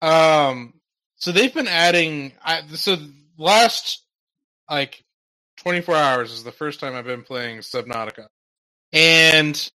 [0.00, 0.74] Um,
[1.16, 2.32] so they've been adding.
[2.42, 2.96] I so
[3.36, 4.04] last
[4.70, 5.04] like
[5.56, 8.28] twenty four hours is the first time I've been playing Subnautica,
[8.92, 9.70] and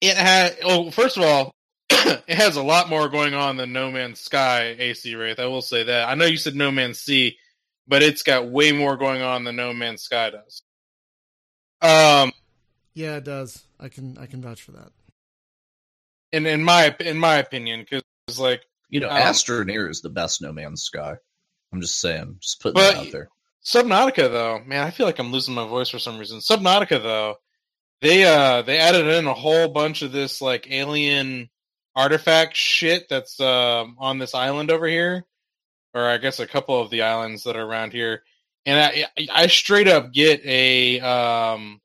[0.00, 0.56] it had.
[0.62, 1.54] Oh, first of all,
[1.90, 4.74] it has a lot more going on than No Man's Sky.
[4.78, 6.08] AC Wraith, I will say that.
[6.08, 7.36] I know you said No Man's Sea,
[7.88, 10.62] but it's got way more going on than No Man's Sky does.
[11.80, 12.32] Um.
[12.94, 13.64] Yeah, it does.
[13.80, 14.92] I can I can vouch for that.
[16.32, 18.02] in in my in my opinion, because
[18.38, 21.14] like, You know, Um, Astroneer is the best No Man's Sky.
[21.72, 23.28] I'm just saying, just putting But- that out there.
[23.64, 26.38] Subnautica though, man, I feel like I'm losing my voice for some reason.
[26.40, 27.36] Subnautica though,
[28.04, 31.48] they uh they added in a whole bunch of this like alien
[31.96, 35.24] artifact shit that's um on this island over here,
[35.94, 38.22] or I guess a couple of the islands that are around here,
[38.66, 41.80] and I I straight up get a um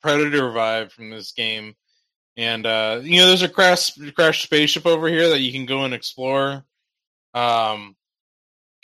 [0.00, 1.74] predator vibe from this game.
[2.36, 5.84] And uh, you know, there's a crash crash spaceship over here that you can go
[5.84, 6.64] and explore.
[7.34, 7.96] Um,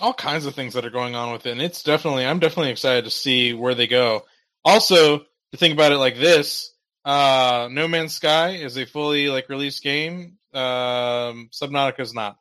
[0.01, 1.53] all kinds of things that are going on with it.
[1.53, 4.25] And it's definitely, I'm definitely excited to see where they go.
[4.65, 6.73] Also, to think about it like this,
[7.05, 10.39] uh, No Man's Sky is a fully like released game.
[10.53, 12.39] Um, Subnautica is not.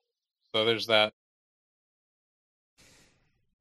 [0.54, 1.14] So there's that.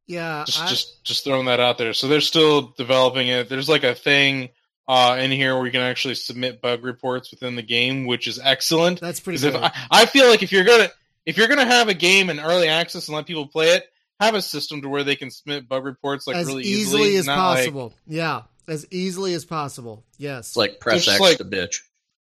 [0.07, 1.93] Yeah, Just I, just just throwing that out there.
[1.95, 3.49] So they're still developing it.
[3.49, 4.49] There's like a thing
[4.89, 8.41] uh, in here where you can actually submit bug reports within the game, which is
[8.43, 9.01] excellent.
[9.01, 9.55] that's pretty good.
[9.55, 10.89] if I, I feel like if you're gonna
[11.27, 13.85] if you're gonna have a game in early access and let people play it,
[14.19, 17.17] have a system to where they can submit bug reports like as really easily, easily,
[17.17, 17.93] as not like- possible.
[18.09, 20.05] yeah, as easily as possible.
[20.17, 20.49] Yes.
[20.49, 21.77] It's like press Just X like- to bitch.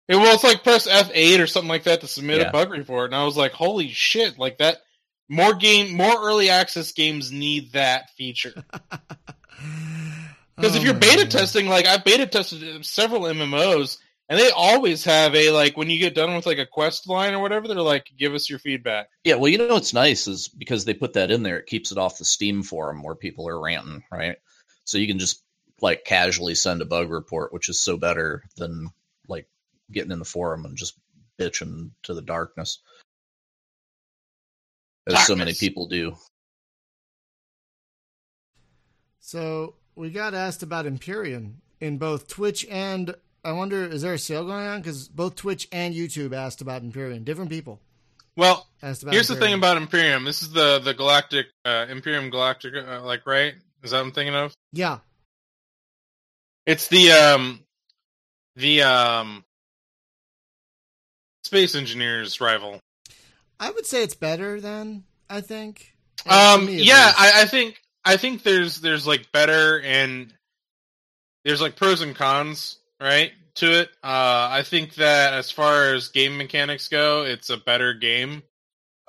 [0.09, 2.49] Yeah, well, it's like press F eight or something like that to submit Yeah.
[2.51, 4.79] a bug report, and I was like, "Holy shit!" Like that.
[5.31, 8.53] More game, more early access games need that feature.
[10.57, 11.31] Because Oh, if you're oh, beta God.
[11.33, 15.99] testing, like I've beta tested several MMOs, and they always have a like when you
[15.99, 19.09] get done with like a quest line or whatever, they're like, "Give us your feedback."
[19.25, 21.91] Yeah, well, you know what's nice is because they put that in there, it keeps
[21.91, 24.37] it off the Steam forum where people are ranting, right?
[24.85, 25.43] So you can just
[25.81, 28.89] like casually send a bug report, which is so better than
[29.29, 29.49] like
[29.91, 30.99] getting in the forum and just
[31.39, 32.79] bitching to the darkness.
[35.07, 36.17] As so many people do.
[39.21, 43.15] So we got asked about Empyrion in both Twitch and
[43.45, 44.81] I wonder is there a sale going on?
[44.81, 47.25] Because both Twitch and YouTube asked about Empyrion.
[47.25, 47.81] Different people
[48.37, 49.13] Well, asked about.
[49.13, 50.25] here's the thing about Imperium.
[50.25, 53.55] This is the the Galactic uh, Imperium Galactic, uh, like right?
[53.83, 54.55] Is that what I'm thinking of?
[54.73, 54.99] yeah.
[56.67, 57.61] It's the um
[58.57, 59.45] the um
[61.45, 62.81] space engineers rival.
[63.61, 65.95] I would say it's better than I think.
[66.27, 67.13] Um yeah.
[67.17, 70.33] I, I think I think there's there's like better and
[71.45, 73.33] there's like pros and cons, right?
[73.57, 73.89] To it.
[74.03, 78.43] Uh I think that as far as game mechanics go, it's a better game.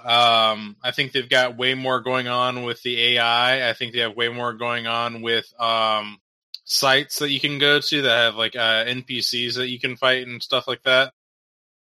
[0.03, 3.70] Um I think they've got way more going on with the AI.
[3.70, 6.20] I think they have way more going on with um
[6.66, 10.28] sites that you can go to that have like uh NPCs that you can fight
[10.28, 11.13] and stuff like that.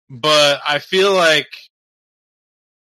[0.08, 1.48] But I feel like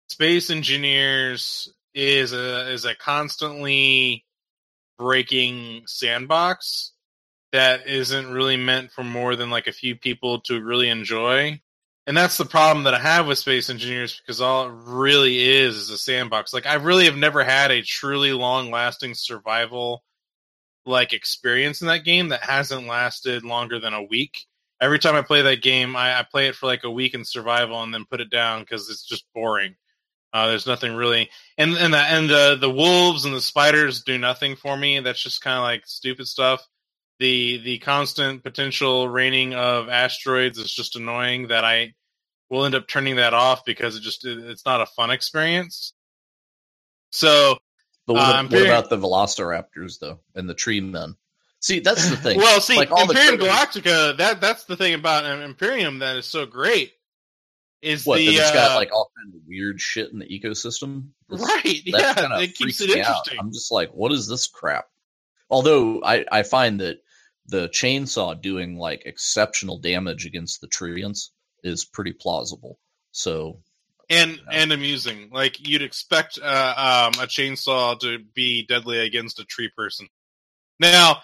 [0.07, 4.25] Space Engineers is a is a constantly
[4.97, 6.93] breaking sandbox
[7.51, 11.59] that isn't really meant for more than like a few people to really enjoy.
[12.07, 15.75] And that's the problem that I have with Space Engineers because all it really is
[15.75, 16.53] is a sandbox.
[16.53, 20.03] Like I really have never had a truly long lasting survival
[20.85, 24.45] like experience in that game that hasn't lasted longer than a week.
[24.81, 27.25] Every time I play that game, I, I play it for like a week in
[27.25, 29.75] survival and then put it down because it's just boring.
[30.31, 34.17] Uh, there's nothing really, and and the and the the wolves and the spiders do
[34.17, 34.99] nothing for me.
[34.99, 36.65] That's just kind of like stupid stuff.
[37.17, 41.47] The the constant potential raining of asteroids is just annoying.
[41.47, 41.93] That I
[42.49, 45.93] will end up turning that off because it just it, it's not a fun experience.
[47.11, 47.57] So
[48.09, 51.15] But what, Uh, what Imperium- about the Velociraptors though, and the tree men?
[51.61, 52.37] See, that's the thing.
[52.39, 54.17] well, see, Like, Imperium Galactica.
[54.17, 56.93] That that's the thing about um, Imperium that is so great.
[57.83, 58.17] Is what?
[58.17, 61.09] the it's uh, got like all kinds of weird shit in the ecosystem.
[61.29, 61.81] That's- right?
[61.91, 63.09] that Yeah, it keeps it me out.
[63.09, 63.37] interesting.
[63.39, 64.85] I'm just like, what is this crap?
[65.51, 66.97] Although I, I find that
[67.45, 71.29] the chainsaw doing like exceptional damage against the treants
[71.63, 72.79] is pretty plausible.
[73.11, 73.61] So
[74.09, 75.29] and and amusing.
[75.31, 80.07] Like you'd expect uh, um, a chainsaw to be deadly against a tree person.
[80.79, 81.21] Now,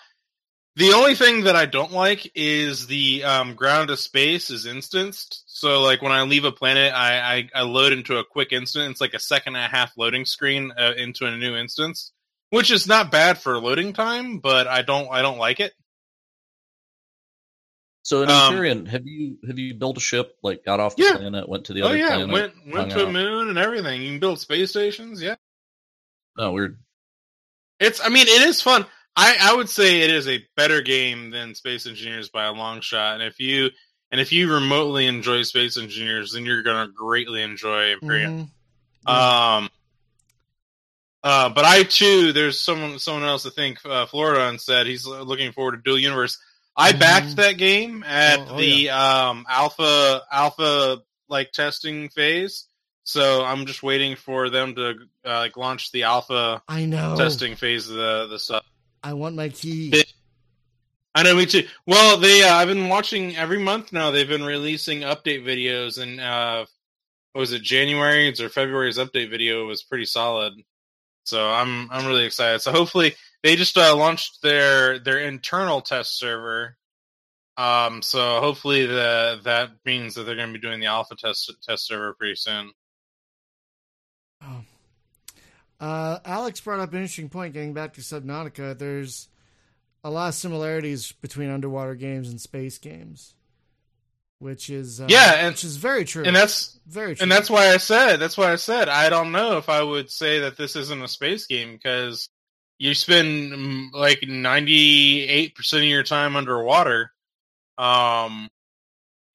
[0.75, 5.43] the only thing that I don't like is the um, ground to space is instanced.
[5.47, 8.91] So, like when I leave a planet, I, I, I load into a quick instant.
[8.91, 12.11] It's like a second and a half loading screen uh, into a new instance,
[12.49, 15.73] which is not bad for loading time, but I don't I don't like it.
[18.06, 21.18] So in Um, have you have you built a ship like got off the Yeah.
[21.18, 22.30] planet, went to the Oh other yeah, planet?
[22.30, 24.03] went went hung to a moon and everything.
[24.03, 25.22] You can build space stations.
[25.22, 25.36] Yeah.
[26.38, 26.78] No, weird.
[27.80, 27.99] It's.
[27.99, 28.86] I mean, it is fun.
[29.16, 32.82] I, I would say it is a better game than Space Engineers by a long
[32.82, 33.16] shot.
[33.16, 33.72] And if you
[34.12, 38.51] and if you remotely enjoy Space Engineers, then you're gonna greatly enjoy Imperium.
[39.08, 39.12] Mhm.
[39.12, 39.70] Um.
[41.24, 45.51] Uh, but I too, there's someone someone else I think uh, Florida said he's looking
[45.53, 46.38] forward to Dual Universe.
[46.78, 46.99] I Mhm.
[46.99, 52.67] backed that game at Oh, oh, the um alpha alpha like testing phase.
[53.03, 54.89] So I'm just waiting for them to
[55.26, 57.15] uh, like launch the alpha I know.
[57.17, 58.65] testing phase of the the stuff.
[59.03, 59.93] I want my key.
[61.13, 61.65] I know, me too.
[61.88, 64.11] Well, they uh, I've been watching every month now.
[64.11, 66.65] They've been releasing update videos, and uh,
[67.32, 70.53] what was it January's or February's update video was pretty solid.
[71.23, 72.61] So I'm I'm really excited.
[72.61, 73.15] So hopefully
[73.45, 76.75] they just uh, launched their their internal test server.
[77.57, 81.53] Um, so hopefully the that means that they're going to be doing the alpha test
[81.61, 82.71] test server pretty soon.
[84.41, 84.63] Oh.
[85.79, 87.53] Uh, Alex brought up an interesting point.
[87.53, 89.27] Getting back to Subnautica, there's
[90.03, 93.35] a lot of similarities between underwater games and space games,
[94.39, 96.23] which is uh, Yeah, and- which is very true.
[96.25, 97.21] And that's very true.
[97.21, 100.09] And that's why I said that's why I said I don't know if I would
[100.09, 102.27] say that this isn't a space game because
[102.78, 107.11] you spend mm, like ninety eight percent of your time underwater,
[107.78, 108.49] um,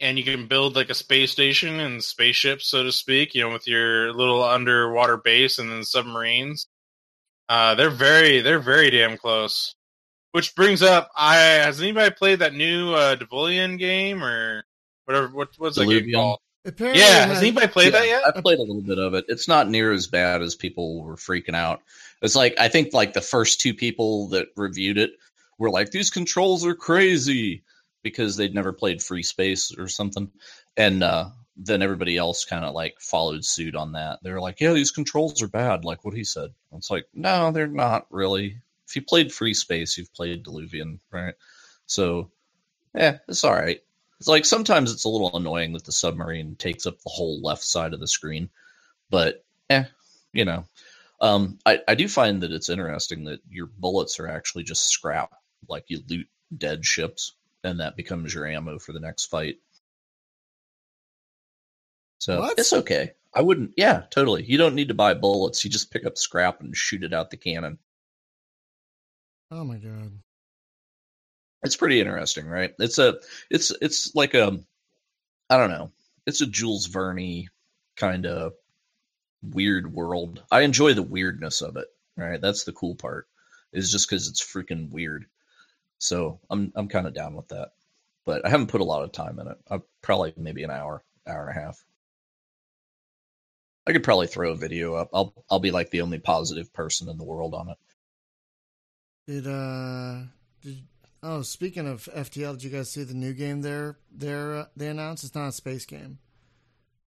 [0.01, 3.35] and you can build like a space station and spaceship, so to speak.
[3.35, 6.67] You know, with your little underwater base and then submarines.
[7.49, 9.75] Uh, they're very they're very damn close.
[10.33, 14.63] Which brings up, I has anybody played that new uh, Diluvion game or
[15.05, 15.27] whatever?
[15.29, 16.39] What what's that game called?
[16.65, 18.23] Apparently, Yeah, has has- anybody played that yet?
[18.25, 19.25] I played a little bit of it.
[19.27, 21.81] It's not near as bad as people were freaking out.
[22.23, 25.13] It's like I think like the first two people that reviewed it
[25.59, 27.65] were like these controls are crazy
[28.03, 30.31] because they'd never played Free Space or something,
[30.77, 34.21] and uh, then everybody else kind of like followed suit on that.
[34.23, 36.51] They were like, "Yeah, these controls are bad," like what he said.
[36.73, 38.61] It's like, no, they're not really.
[38.89, 41.35] If you played Free Space, you've played Diluvion, right?
[41.87, 42.31] So,
[42.95, 43.81] yeah, it's all right.
[44.19, 47.63] It's like sometimes it's a little annoying that the submarine takes up the whole left
[47.65, 48.51] side of the screen,
[49.11, 49.85] but eh,
[50.33, 50.65] you know.
[51.21, 55.33] Um, I, I do find that it's interesting that your bullets are actually just scrap.
[55.69, 59.57] Like you loot dead ships, and that becomes your ammo for the next fight.
[62.19, 62.59] So What?
[62.59, 63.13] it's okay.
[63.35, 63.75] I wouldn't.
[63.77, 64.45] Yeah, totally.
[64.45, 65.65] You don't need to buy bullets.
[65.65, 67.79] You just pick up scrap and shoot it out the cannon.
[69.51, 70.13] Oh my god.
[71.63, 72.73] it's pretty interesting, right?
[72.79, 73.19] It's a
[73.51, 74.59] it's it's like a
[75.49, 75.93] I don't know.
[76.27, 77.47] It's a Jules Verne
[77.97, 78.53] kind of
[79.43, 80.43] weird world.
[80.51, 82.41] I enjoy the weirdness of it, right?
[82.41, 83.27] That's the cool part.
[83.73, 85.27] Is just cuz it's freaking weird.
[85.99, 87.73] So, I'm I'm kind of down with that.
[88.25, 89.59] But I haven't put a lot of time in it.
[89.71, 91.85] I probably maybe an hour, hour and a half.
[93.87, 95.11] I could probably throw a video up.
[95.13, 97.79] I'll I'll be like the only positive person in the world on it.
[99.27, 100.23] Did uh
[100.63, 100.85] did
[101.23, 104.89] oh speaking of FTL, did you guys see the new game there there uh, they
[104.89, 105.25] announced?
[105.25, 106.19] It's not a space game.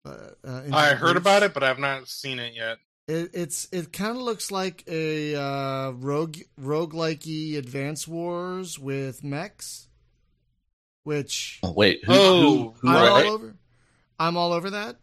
[0.04, 1.18] But uh, I heard Breach.
[1.22, 2.78] about it, but I've not seen it yet.
[3.08, 9.88] It, it's it kind of looks like a uh, rogue roguelikey Advance Wars with mechs,
[11.04, 13.26] which Oh, wait, who Oh, who, who, I'm right.
[13.26, 13.56] all over.
[14.20, 14.98] I'm all over that.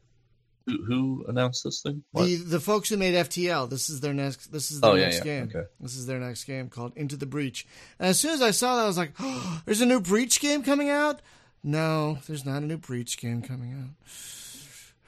[0.67, 2.03] who, who announced this thing?
[2.13, 2.25] What?
[2.27, 5.11] The the folks who made FTL, this is their next this is their Oh, yeah,
[5.13, 5.51] yeah, game.
[5.55, 5.67] okay.
[5.81, 7.67] This is their next game called Into the Breach.
[7.99, 10.41] And as soon as I saw that, I was like, oh, "There's a new Breach
[10.41, 11.21] game coming out."
[11.65, 14.09] No, there's not a new Breach game coming out.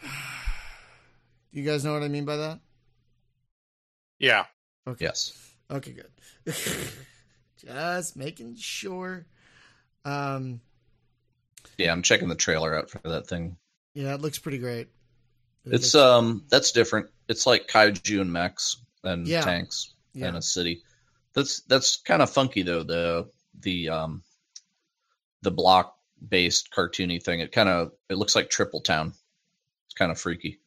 [1.53, 2.61] You guys know what I mean by that?
[4.21, 4.45] Yeah.
[4.87, 5.05] Okay.
[5.07, 5.33] Yes.
[5.69, 6.55] Okay, good.
[7.57, 9.27] Just making sure.
[10.05, 10.61] Um,
[11.77, 13.57] Yeah, I'm checking the trailer out for that thing.
[13.95, 14.89] yeah, it looks pretty great.
[15.65, 17.09] It It's looks- um that's different.
[17.29, 19.41] It's like kaiju and mechs and Yeah.
[19.43, 20.29] tanks yeah.
[20.29, 20.85] and a city.
[21.35, 22.85] That's that's kind of funky though.
[22.85, 23.29] The
[23.59, 24.23] the um
[25.43, 25.97] the block
[26.27, 27.41] based cartoony thing.
[27.41, 29.15] It kind of it looks like Triple Town.
[29.91, 30.61] It's kind of freaky.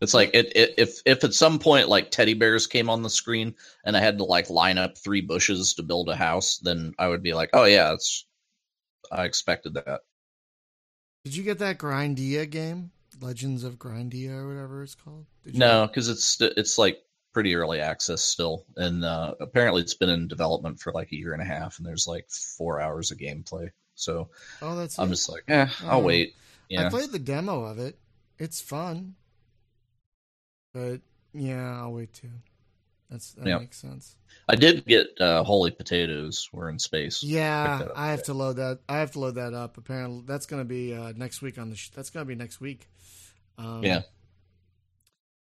[0.00, 3.10] It's like it, it if if at some point like teddy bears came on the
[3.10, 3.54] screen
[3.84, 7.08] and I had to like line up three bushes to build a house, then I
[7.08, 8.24] would be like, oh yeah, it's
[9.12, 10.02] I expected that.
[11.24, 12.90] Did you get that Grindia game?
[13.20, 15.26] Legends of Grindia or whatever it's called?
[15.44, 17.02] No, because it's it's like
[17.32, 21.32] pretty early access still, and uh, apparently it's been in development for like a year
[21.32, 23.70] and a half, and there's like four hours of gameplay.
[23.94, 24.30] So
[24.62, 25.10] Oh, that's I'm it.
[25.10, 26.04] just like, eh, I'll Oh.
[26.04, 26.34] wait.
[26.80, 27.98] I played the demo of it.
[28.38, 29.14] It's fun.
[30.74, 31.00] But
[31.34, 32.30] yeah, I'll wait too.
[33.10, 33.58] That's that Yeah.
[33.58, 34.16] makes sense.
[34.48, 36.48] I did get uh, Holy Potatoes.
[36.52, 37.22] We're in space.
[37.22, 38.78] Yeah, I have to load that.
[38.88, 39.76] I have to load that up.
[39.76, 41.76] Apparently, that's going to be uh, next week on the.
[41.76, 42.88] Sh- that's going to be next week.
[43.58, 44.02] Um, Yeah.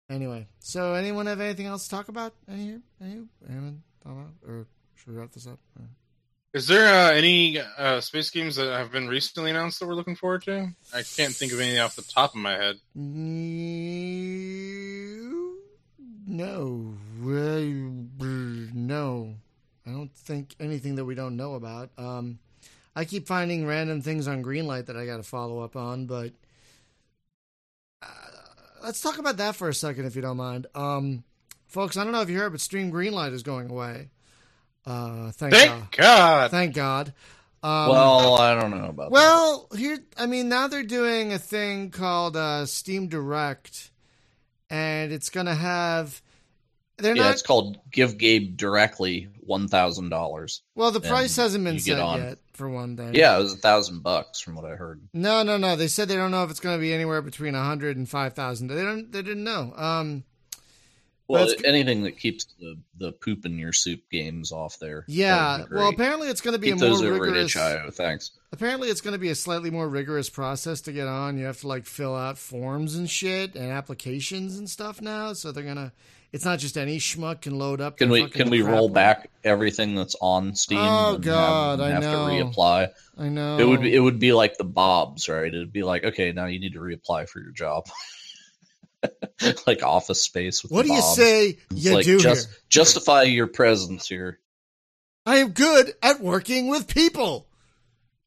[0.09, 2.33] Anyway, so anyone have anything else to talk about?
[2.49, 2.81] Any here?
[2.99, 4.65] any anyone thought about, or
[4.95, 5.59] should we wrap this up?
[5.79, 5.87] Or-
[6.53, 10.17] Is there uh, any uh, space games that have been recently announced that we're looking
[10.17, 10.67] forward to?
[10.93, 12.75] I can't think of any off the top of my head.
[16.27, 16.97] No,
[18.73, 19.35] no.
[19.87, 21.89] I don't think anything that we don't know about.
[21.97, 22.39] Um,
[22.97, 26.33] I keep finding random things on Greenlight that I got to follow up on, but
[28.01, 28.07] uh,
[28.83, 30.67] let's talk about that for a second, if you don't mind.
[30.75, 31.23] Um,
[31.67, 34.09] folks, I don't know if you heard, but Steam Greenlight is going away.
[34.85, 35.91] Uh, thank, Thank God.
[35.91, 36.51] God.
[36.51, 37.13] Thank God.
[37.63, 38.95] Um, well, I don't know about.
[38.95, 39.11] that.
[39.11, 43.91] well, here, I mean, now they're doing a thing called uh, Steam Direct,
[44.69, 46.21] and it's going to have.
[46.97, 47.33] They're yeah, not.
[47.33, 50.61] it's called Give Gabe directly one thousand dollars.
[50.75, 52.19] well, the price hasn't been set on.
[52.19, 53.13] yet for one thing.
[53.13, 55.01] Yeah, it was a thousand bucks from what I heard.
[55.13, 55.75] No, no, no.
[55.75, 58.09] They said they don't know if it's going to be anywhere between a hundred and
[58.09, 58.67] five thousand.
[58.67, 59.11] They don't.
[59.11, 59.73] They didn't know.
[59.75, 60.23] Um,
[61.27, 65.05] Well, anything that keeps the, the poop in your soup games off there.
[65.07, 65.63] Yeah.
[65.71, 67.53] Well, apparently it's going to be keep a more rigorous.
[67.95, 68.31] Thanks.
[68.51, 71.37] Apparently, it's going to be a slightly more rigorous process to get on.
[71.37, 75.33] You have to like fill out forms and shit and applications and stuff now.
[75.33, 75.93] So they're gonna.
[76.33, 77.97] It's not just any schmuck can load up.
[77.97, 78.93] Can we can we roll one.
[78.93, 80.79] back everything that's on Steam?
[80.79, 82.27] Oh, and God, have, I have know.
[82.27, 82.89] to reapply.
[83.17, 83.57] I know.
[83.57, 85.47] It would be it would be like the Bobs, right?
[85.47, 87.87] It'd be like, okay, now you need to reapply for your job,
[89.67, 90.63] like Office Space.
[90.63, 92.57] With What do you say you like, do just here?
[92.69, 94.39] justify your presence here.
[95.25, 97.47] I am good at working with people.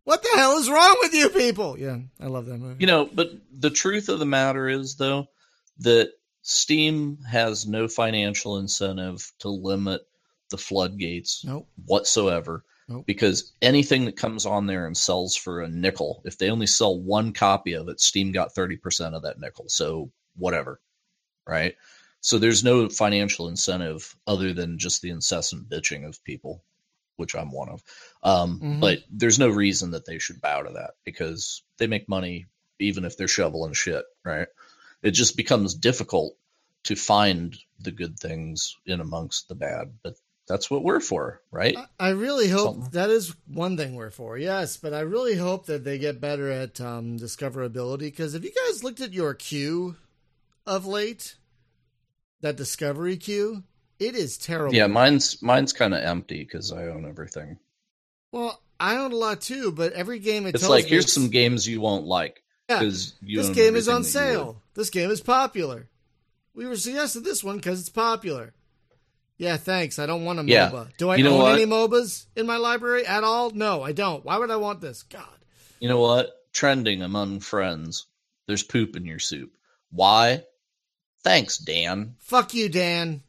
[0.04, 1.78] What the hell is wrong with you people?
[1.78, 2.76] Yeah, I love that movie.
[2.80, 5.28] You know, but the truth of the matter is, though,
[5.78, 6.12] that
[6.42, 10.02] Steam has no financial incentive to limit
[10.50, 11.66] the floodgates nope.
[11.86, 12.64] whatsoever.
[12.86, 13.06] Nope.
[13.06, 17.00] Because anything that comes on there and sells for a nickel, if they only sell
[17.00, 19.64] one copy of it, Steam got 30% of that nickel.
[19.68, 20.80] So whatever.
[21.46, 21.76] Right.
[22.20, 26.64] So there's no financial incentive other than just the incessant bitching of people,
[27.16, 27.82] which I'm one of.
[28.22, 28.80] Um, Mhm.
[28.80, 32.46] But there's no reason that they should bow to that because they make money
[32.78, 34.04] even if they're shoveling shit.
[34.24, 34.48] Right.
[35.02, 36.34] It just becomes difficult
[36.84, 39.92] to find the good things in amongst the bad.
[40.02, 40.16] But
[40.48, 41.76] that's what we're for, right?
[41.76, 42.90] I- I really hope Something.
[42.92, 44.36] that is one thing we're for.
[44.38, 48.00] Yes, but I really hope that they get better at um, discoverability.
[48.00, 49.96] Because if you guys looked at your queue
[50.66, 51.36] of late?
[52.40, 53.62] That discovery queue,
[53.98, 54.74] it is terrible.
[54.74, 57.58] Yeah, mine's mine's kind of empty because I own everything.
[58.32, 61.66] Well, I own a lot too, but every game it It's like here's some games
[61.66, 64.60] you won't like Yeah, because you this game is on sale.
[64.74, 65.88] This game is popular.
[66.54, 68.52] We were suggested this one because it's popular.
[69.38, 69.98] Yeah, thanks.
[69.98, 70.70] I don't want a Yeah.
[70.70, 70.96] MOBA.
[70.96, 71.54] Do I You know own what?
[71.54, 73.50] any MOBAs in my library at all?
[73.50, 74.24] No, I don't.
[74.24, 75.02] Why would I want this?
[75.02, 75.26] God.
[75.80, 76.30] You know what?
[76.52, 78.06] Trending among friends.
[78.46, 79.50] There's poop in your soup.
[79.90, 80.44] Why?
[81.24, 82.16] Thanks, Dan.
[82.20, 83.22] Fuck you, Dan.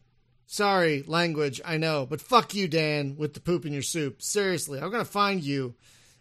[0.48, 4.22] Sorry, language, I know, but fuck you, Dan, with the poop in your soup.
[4.22, 5.74] Seriously, I'm gonna find you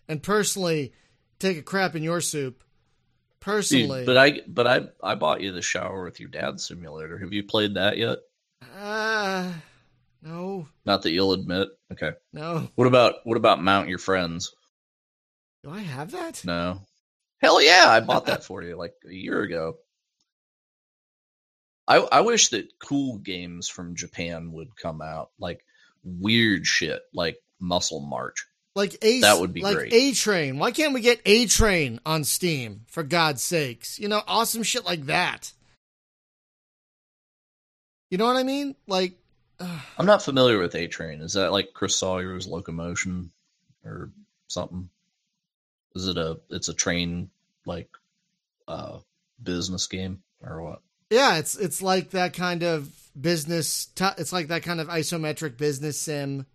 [0.08, 0.92] and personally
[1.38, 2.62] take a crap in your soup.
[3.40, 4.00] Personally.
[4.00, 7.18] Dude, but I but I I bought you the shower with your dad simulator.
[7.18, 8.18] Have you played that yet?
[8.78, 9.52] uh
[10.22, 11.68] no, Not that you'll admit.
[11.92, 12.12] Okay.
[12.32, 12.68] no.
[12.76, 14.54] What about what about mount your friends?
[15.62, 16.42] Do I have that?
[16.46, 16.80] No.
[17.42, 19.76] Hell yeah, I bought that for you like a year ago.
[21.86, 25.64] I I wish that cool games from Japan would come out, like
[26.02, 28.46] weird shit, like Muscle March.
[28.74, 29.92] Like A That would be like great.
[29.92, 30.58] A Train.
[30.58, 33.98] Why can't we get A Train on Steam, for God's sakes?
[33.98, 35.52] You know, awesome shit like that.
[38.10, 38.74] You know what I mean?
[38.86, 39.14] Like
[39.60, 41.20] uh, I'm not familiar with A Train.
[41.20, 43.30] Is that like Chris Sawyer's Locomotion
[43.84, 44.10] or
[44.48, 44.88] something?
[45.94, 47.30] Is it a it's a train
[47.66, 47.88] like
[48.66, 48.98] uh
[49.42, 50.82] business game or what?
[51.10, 52.88] Yeah, it's it's like that kind of
[53.20, 53.86] business.
[53.94, 56.46] T- it's like that kind of isometric business sim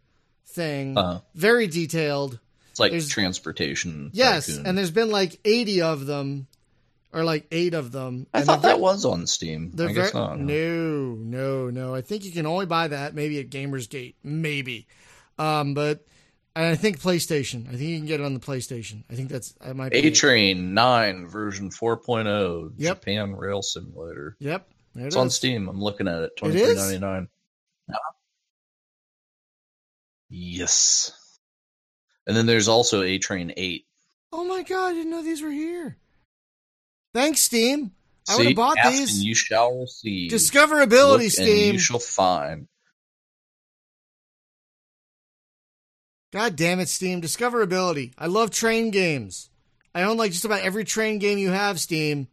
[0.48, 0.98] thing.
[0.98, 2.40] Uh Very detailed.
[2.72, 4.10] it's like There's- transportation.
[4.14, 4.66] Yes, tycoon.
[4.66, 6.48] and there's been like eighty of them,
[7.14, 8.28] or like eight of them.
[8.34, 9.72] I and thought that was on Steam.
[9.80, 10.40] I guess very, not.
[10.40, 11.96] no, no, no.
[11.96, 14.88] I think you can only buy that maybe at Gamersgate, maybe.
[15.38, 16.06] Um, but
[16.60, 17.68] and I think PlayStation.
[17.68, 19.04] I think you can get it on the PlayStation.
[19.10, 20.00] I think that's I might be.
[20.00, 20.12] A.
[20.12, 22.98] Train 9 version 4.0 Yep.
[23.00, 24.36] Japan Rail Simulator.
[24.40, 25.30] Yep, there it It's on.
[25.30, 25.70] Steam.
[25.70, 26.36] I'm looking at it.
[26.38, 26.68] Twenty is?
[26.74, 27.28] three ninety nine.
[30.30, 31.12] Yes.
[32.28, 33.86] And then there's also A Train 8.
[34.32, 34.90] Oh my god!
[34.90, 35.98] I didn't know these were here.
[37.14, 37.92] Thanks, Steam.
[38.30, 39.16] I would've bought these.
[39.16, 40.30] And you shall receive.
[40.32, 41.64] Discoverability, Look Steam.
[41.66, 42.68] And you shall find.
[46.32, 47.22] God damn it, Steam.
[47.22, 48.14] Discoverability.
[48.18, 49.50] I love train games.
[49.96, 52.28] I own like just about every train game you have, Steam.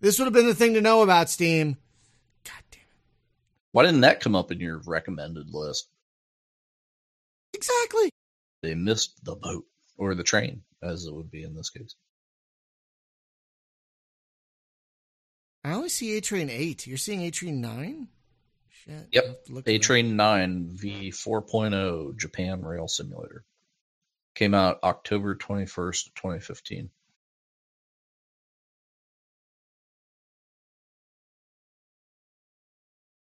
[0.00, 1.76] This would have been the thing to know about, Steam.
[2.44, 2.86] God damn it.
[3.70, 5.88] Why didn't that come up in your recommended list?
[7.54, 8.10] Exactly.
[8.62, 9.64] They missed the boat
[9.96, 11.94] or the train, as it would be in this case.
[15.64, 16.88] I only see A Train 8.
[16.88, 18.08] You're seeing A Train 9?
[18.84, 19.08] Shit.
[19.12, 19.24] Yep.
[19.24, 19.78] I'll have to look for A.
[19.78, 23.44] Train 9 V 4.0 Japan Rail Simulator.
[24.34, 26.90] Came out October 21st, 2015.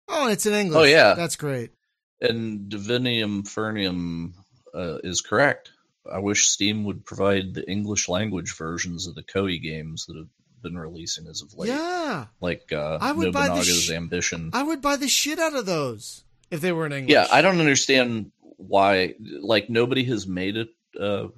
[0.08, 0.78] Oh, it's in English.
[0.78, 1.14] Oh, yeah.
[1.14, 1.72] That's great.
[2.20, 4.32] And Divinium Fernium
[4.72, 5.72] uh, is correct.
[6.10, 10.28] I wish Steam would provide the English language versions of the Koei games that have
[10.64, 11.68] been releasing as of late.
[11.68, 12.26] Yeah.
[12.40, 14.50] Like uh, I would buy the sh- Ambition.
[14.52, 17.12] I would buy the shit out of those if they were in English.
[17.12, 19.14] Yeah, I don't understand why.
[19.20, 21.28] Like nobody has made it uh,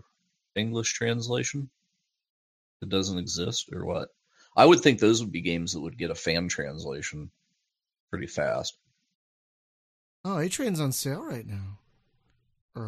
[0.54, 1.68] English translation.
[2.80, 4.08] It doesn't exist, or what?
[4.56, 7.30] I would think those would be games that would get a fan translation
[8.10, 8.78] pretty fast.
[10.24, 11.78] Oh, A Train's on sale right now.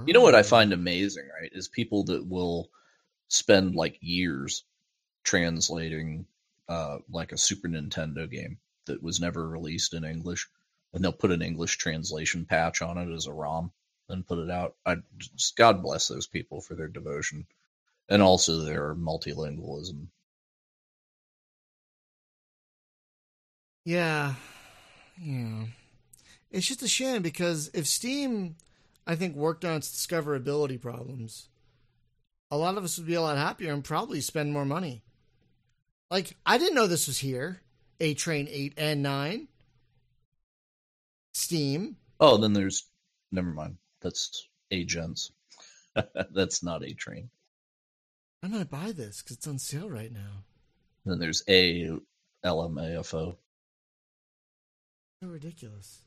[0.07, 1.51] You know what I find amazing, right?
[1.55, 2.69] Is people that will
[3.29, 4.65] spend like years
[5.25, 6.27] translating
[6.69, 10.49] uh, like a Super Nintendo game that was never released in English,
[10.93, 13.73] and they'll put an English translation patch on it as a ROM
[14.09, 14.77] and put it out.
[14.87, 17.47] I just God bless those people for their devotion
[18.09, 20.07] and also their multilingualism.
[23.85, 24.35] Yeah.
[25.21, 25.65] Yeah.
[26.51, 28.57] It's just a shame because if Steam,
[29.07, 31.49] I think, worked on its discoverability problems,
[32.51, 35.03] a lot of us would be a lot happier and probably spend more money.
[36.11, 37.61] Like, I didn't know this was here.
[38.01, 39.49] A Train 8 and 9.
[41.35, 41.97] Steam.
[42.21, 42.87] Oh, then there's
[43.31, 43.77] never mind.
[44.01, 45.31] That's agents.
[46.33, 47.31] That's not a train.
[48.43, 50.45] I'm going to buy this because it's on sale right now.
[51.05, 51.91] Then there's a
[52.45, 53.37] LMAFO.
[55.21, 56.03] So ridiculous.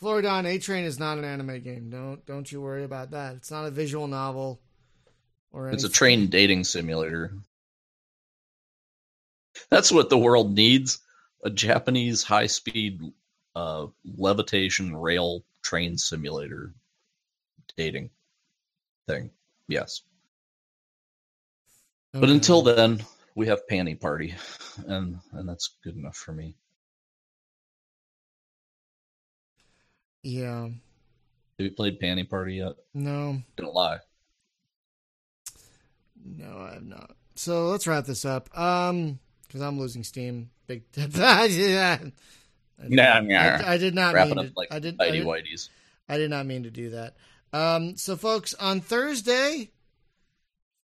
[0.00, 1.90] Floridon A Train is not an anime game.
[1.90, 3.36] Don't don't you worry about that.
[3.36, 4.60] It's not a visual novel
[5.52, 7.34] or It's a train dating simulator.
[9.68, 10.98] That's what the world needs
[11.44, 13.00] a Japanese high speed
[13.54, 13.86] uh,
[14.16, 16.72] levitation rail train simulator
[17.76, 18.10] dating
[19.06, 19.30] thing.
[19.68, 20.02] Yes.
[22.12, 23.04] But until then,
[23.36, 24.34] we have Panty Party,
[24.86, 26.54] and and that's good enough for me.
[30.22, 30.64] Yeah.
[30.64, 30.74] Have
[31.58, 32.74] you played Panty Party yet?
[32.94, 33.40] No.
[33.56, 33.98] Don't lie.
[36.24, 37.12] No, I have not.
[37.34, 38.48] So let's wrap this up.
[38.58, 39.18] Um,
[39.50, 40.50] because I'm losing steam.
[40.68, 40.84] Big.
[40.96, 41.98] yeah.
[42.00, 42.12] I,
[42.88, 43.34] Nah, nah.
[43.34, 45.26] I, I did not mean to, like I did, I did,
[46.08, 47.14] I did not mean to do that.
[47.52, 49.70] Um, so folks, on Thursday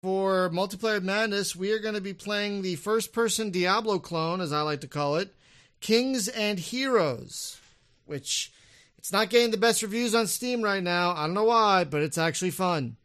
[0.02, 4.62] for multiplayer madness, we are going to be playing the first-person Diablo clone, as I
[4.62, 5.32] like to call it,
[5.80, 7.58] Kings and Heroes,
[8.04, 8.52] which
[8.98, 11.12] it's not getting the best reviews on Steam right now.
[11.12, 12.96] I don't know why, but it's actually fun.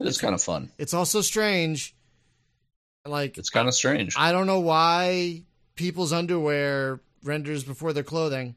[0.00, 0.72] It's kind of fun.
[0.78, 1.94] It's also strange.
[3.04, 4.14] Like It's kind of strange.
[4.16, 5.42] I don't know why
[5.74, 8.54] people's underwear renders before their clothing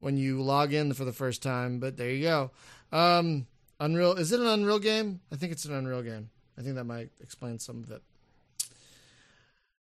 [0.00, 2.50] when you log in for the first time, but there you go.
[2.92, 3.46] Um,
[3.80, 5.20] Unreal is it an Unreal game?
[5.32, 6.30] I think it's an Unreal game.
[6.58, 8.02] I think that might explain some of it.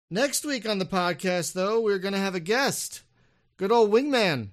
[0.10, 3.04] Next week on the podcast, though, we're going to have a guest.
[3.58, 4.50] Good old Wingman,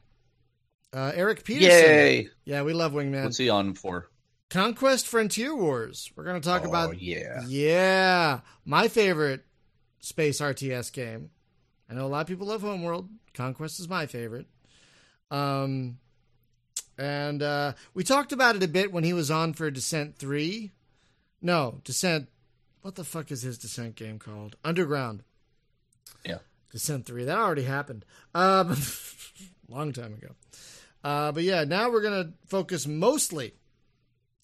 [0.92, 1.70] uh, Eric Peterson.
[1.70, 2.28] Yay!
[2.44, 3.24] Yeah, we love Wingman.
[3.24, 4.09] What's he on for?
[4.50, 6.10] Conquest Frontier Wars.
[6.16, 7.42] We're going to talk oh, about yeah.
[7.46, 9.44] yeah, my favorite
[10.00, 11.30] space RTS game.
[11.88, 13.08] I know a lot of people love Homeworld.
[13.32, 14.46] Conquest is my favorite.
[15.30, 15.98] Um,
[16.98, 20.72] and uh, we talked about it a bit when he was on for Descent Three.
[21.40, 22.28] No, Descent.
[22.82, 24.56] What the fuck is his Descent game called?
[24.64, 25.22] Underground.
[26.24, 26.38] Yeah.
[26.72, 27.24] Descent Three.
[27.24, 28.04] That already happened.
[28.34, 28.76] Um,
[29.68, 30.34] long time ago.
[31.04, 33.54] Uh, but yeah, now we're gonna focus mostly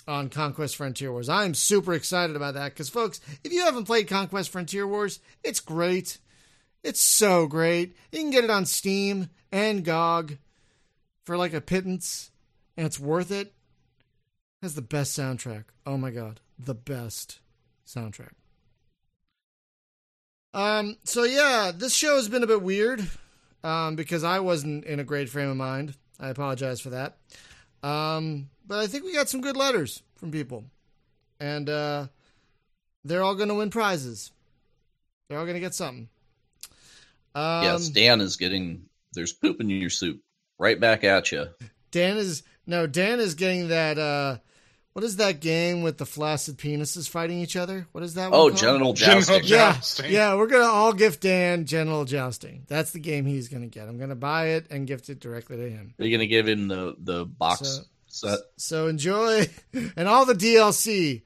[0.09, 1.29] on Conquest Frontier Wars.
[1.29, 5.61] I'm super excited about that because, folks, if you haven't played Conquest Frontier Wars, it's
[5.61, 6.19] great.
[6.83, 7.97] It's so great.
[8.13, 10.39] You can get it on Steam and GOG
[11.25, 12.31] for like a pittance,
[12.77, 13.49] and it's worth it.
[13.49, 15.65] It has the best soundtrack.
[15.85, 17.41] Oh my god, the best
[17.87, 18.33] soundtrack.
[20.55, 20.97] Um.
[21.05, 23.05] So yeah, this show has been a bit weird,
[23.65, 25.95] um, because I wasn't in a great frame of mind.
[26.21, 27.19] I apologize for that.
[27.87, 30.65] Um, but I think we got some good letters from people,
[31.39, 32.07] and uh,
[33.05, 34.33] they're all going to win prizes.
[35.29, 36.09] They're all going to get something.
[37.35, 38.87] Um, yes, Dan is getting.
[39.13, 40.21] There's poop in your soup.
[40.59, 41.49] Right back at you.
[41.91, 43.99] Dan is no Dan is getting that.
[43.99, 44.39] Uh,
[44.97, 47.87] what is that game with the flaccid penises fighting each other?
[47.93, 48.29] What is that?
[48.29, 48.57] Oh, called?
[48.57, 49.45] genital Genital jousting.
[49.45, 50.11] Yeah, Jousting.
[50.11, 52.63] yeah, we're gonna all gift Dan genital jousting.
[52.67, 53.89] That's the game he's gonna get.
[53.89, 55.93] I'm gonna buy it and gift it directly to him.
[55.99, 57.69] Are you gonna give him the the box
[58.09, 58.39] So- set?
[58.57, 59.49] So enjoy
[59.97, 61.21] and all the DLC,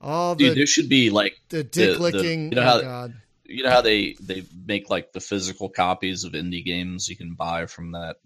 [0.00, 2.50] all the Dude, there should be like the dick the- licking.
[2.50, 3.14] you know oh how- god,
[3.46, 7.34] you know how they they make like the physical copies of indie games you can
[7.34, 8.18] buy from that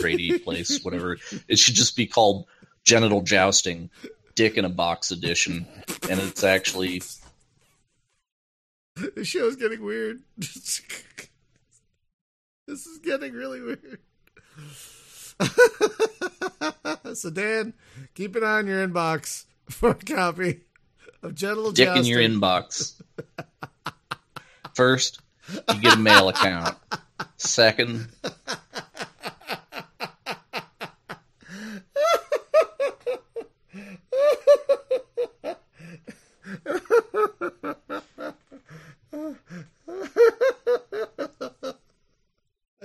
[0.00, 1.18] Brady place, whatever.
[1.48, 2.46] It should just be called
[2.84, 3.90] Genital Jousting,
[4.38, 5.66] Dick in a Box Edition,
[6.08, 7.02] and it's actually
[8.94, 10.22] the show's getting weird.
[10.38, 10.80] this
[12.68, 13.98] is getting really weird.
[17.16, 17.74] so Dan,
[18.14, 20.60] keep an eye on your inbox for a copy
[21.24, 23.02] of genital Dick in your inbox.
[24.76, 25.20] First,
[25.52, 26.76] you get a mail account.
[27.38, 28.06] Second,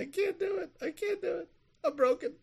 [0.04, 0.70] I can't do it.
[0.82, 1.50] I can't do it.
[1.84, 2.34] I'm broken.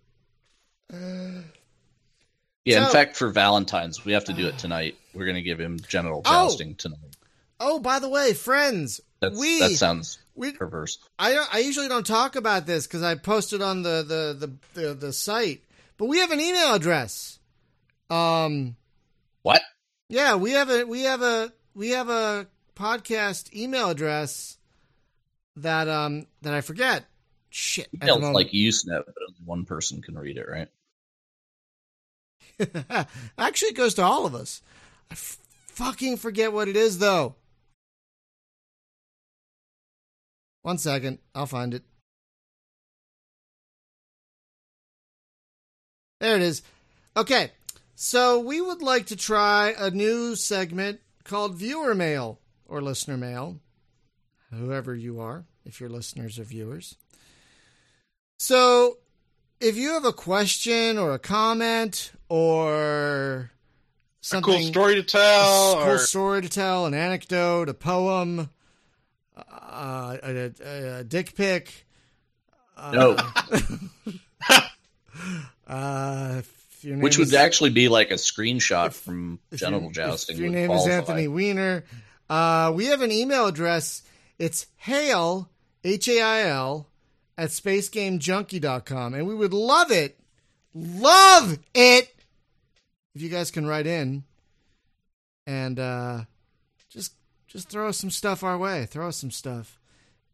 [2.71, 4.97] Yeah, in fact, for Valentine's, we have to do it tonight.
[5.15, 6.49] We're going to give him genital Oh!
[6.49, 6.99] jousting tonight.
[7.59, 10.99] Oh, by the way, friends, That's, we that sounds we perverse.
[11.19, 14.95] I I usually don't talk about this because I posted on the the, the the
[14.95, 15.63] the site,
[15.99, 17.39] but we have an email address.
[18.09, 18.77] Um,
[19.43, 19.61] What?
[20.09, 24.57] yeah, we have a we have a we have a podcast email address
[25.57, 27.05] that um that I forget.
[27.51, 30.69] Shit, Email's like Usenet, but only one person can read it, right?
[33.39, 34.63] Actually, it goes to all of us.
[35.11, 37.35] I f- fucking forget what it is, though.
[40.63, 41.19] One second.
[41.35, 41.83] I'll find it.
[46.21, 46.63] There it is.
[47.17, 47.51] Okay.
[47.95, 53.61] So, we would like to try a new segment called Viewer Mail or Listener Mail,
[54.51, 56.97] whoever you are, if you're listeners or viewers.
[58.39, 58.99] So,
[59.61, 63.51] if you have a question or a comment or A
[64.21, 65.73] something cool story to tell.
[65.73, 68.51] a cool or, story to tell, an anecdote, a poem,
[69.37, 71.87] uh, a, a, a dick pic.
[72.77, 73.17] Uh, No.
[75.67, 79.83] uh, if your name Which would is- actually be like a screenshot from if genital
[79.85, 80.37] your- jousting.
[80.37, 80.91] If your name qualify.
[80.91, 81.85] is Anthony Weiner,
[82.29, 84.03] uh, we have an email address.
[84.39, 85.51] It's hail,
[85.85, 86.87] H A I L,
[87.37, 89.15] at spacegamejunkie.com.
[89.15, 90.19] And we would love it,
[90.75, 92.15] love it,
[93.15, 94.25] if you guys can write in
[95.47, 96.21] and uh,
[96.89, 97.15] just
[97.49, 98.87] just throw some stuff our way.
[98.87, 99.79] Throw us some stuff.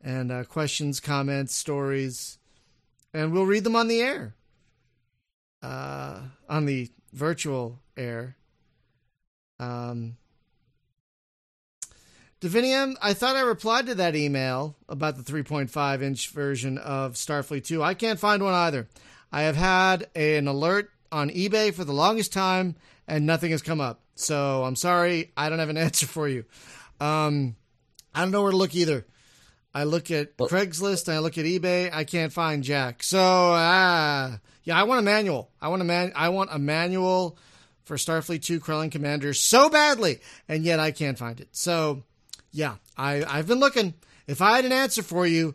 [0.02, 2.38] And uh, questions, comments, stories.
[3.14, 4.34] And we'll read them on the air.
[5.62, 8.36] Uh, on the virtual air.
[9.58, 10.18] Um,
[12.46, 17.64] Divinium, I thought I replied to that email about the 3.5 inch version of Starfleet
[17.64, 17.82] 2.
[17.82, 18.86] I can't find one either.
[19.32, 22.76] I have had an alert on eBay for the longest time
[23.08, 24.00] and nothing has come up.
[24.14, 26.44] So I'm sorry, I don't have an answer for you.
[27.00, 27.56] Um,
[28.14, 29.04] I don't know where to look either.
[29.74, 31.92] I look at Well- Craigslist and I look at eBay.
[31.92, 33.02] I can't find Jack.
[33.02, 35.50] So ah, yeah, I want a manual.
[35.60, 36.12] I want a man.
[36.14, 37.36] I want a manual
[37.84, 41.48] for Starfleet Two Krellan Commander so badly, and yet I can't find it.
[41.52, 42.04] So
[42.56, 43.92] yeah, I I've been looking.
[44.26, 45.54] If I had an answer for you,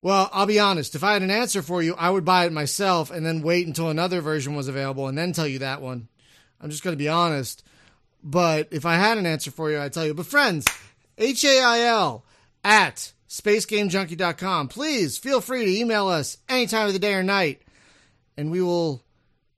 [0.00, 0.94] well, I'll be honest.
[0.94, 3.66] If I had an answer for you, I would buy it myself and then wait
[3.66, 6.08] until another version was available and then tell you that one.
[6.60, 7.62] I'm just going to be honest.
[8.24, 10.14] But if I had an answer for you, I'd tell you.
[10.14, 10.66] But friends,
[11.18, 12.24] H A I L
[12.64, 14.68] at spacegamejunkie.com.
[14.68, 17.60] Please feel free to email us any time of the day or night,
[18.38, 19.04] and we will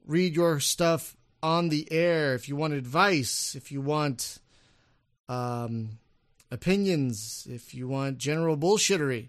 [0.04, 2.34] read your stuff on the air.
[2.34, 4.40] If you want advice, if you want
[5.28, 5.99] um,
[6.50, 9.28] opinions, if you want general bullshittery,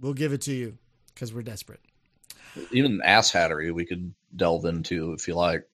[0.00, 0.78] we'll give it to you
[1.14, 1.80] because we're desperate.
[2.72, 5.68] Even ass hattery we could delve into if you like.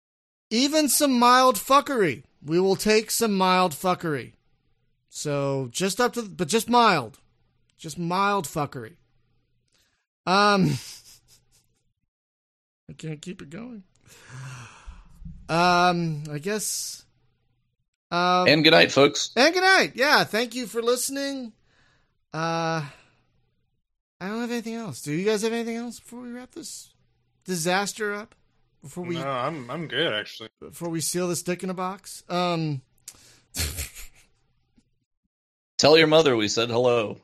[0.51, 2.24] Even some mild fuckery.
[2.45, 4.33] We will take some mild fuckery.
[5.09, 7.18] So just up to, but just mild,
[7.76, 8.97] just mild fuckery.
[10.26, 10.70] Um,
[12.89, 13.85] I can't keep it going.
[15.49, 17.05] Um, I guess.
[18.12, 19.30] Um, And good night, folks.
[19.36, 19.92] and good night.
[19.94, 21.52] Yeah, thank you for listening.
[22.34, 22.84] Uh,
[24.20, 25.00] I don't have anything else.
[25.02, 26.92] Do you guys have anything else before we wrap this
[27.46, 28.34] disaster up?
[28.82, 30.50] Before we no, I'm I'm good actually.
[30.60, 32.22] before we seal this dick in a box.
[32.28, 32.82] Um,
[35.78, 37.18] Tell your mother we said hello.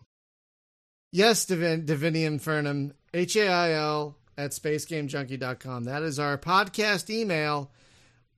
[1.12, 5.84] yes, Divin, Divinium Fernum, H A I L at spacegamejunkie.com.
[5.84, 7.70] That is our podcast email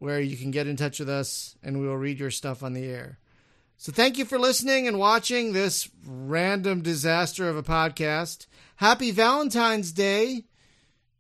[0.01, 2.72] where you can get in touch with us and we will read your stuff on
[2.72, 3.18] the air.
[3.76, 8.46] So thank you for listening and watching this random disaster of a podcast.
[8.76, 10.44] Happy Valentine's Day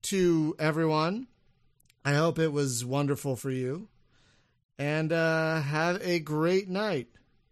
[0.02, 1.28] to everyone.
[2.04, 3.88] I hope it was wonderful for you.
[4.78, 7.08] And uh, have a great night.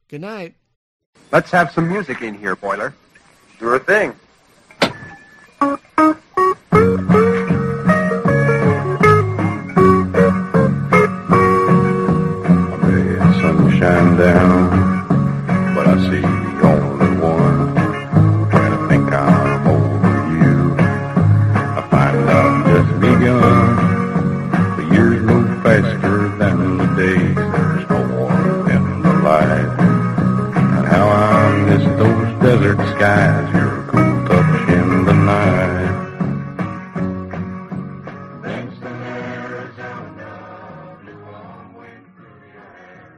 [0.08, 0.54] Good night.
[1.30, 2.94] Let's have some music in here, Boiler.
[3.58, 4.14] Sure thing.
[13.78, 17.74] Sunshine down, but I see the only one.
[18.50, 20.74] Trying to think I'm over you.
[20.78, 23.76] I find I've just begun.
[24.76, 27.36] The years move faster than the days.
[27.36, 29.78] There's no warmth in the light.
[30.76, 33.57] And how I miss those desert skies.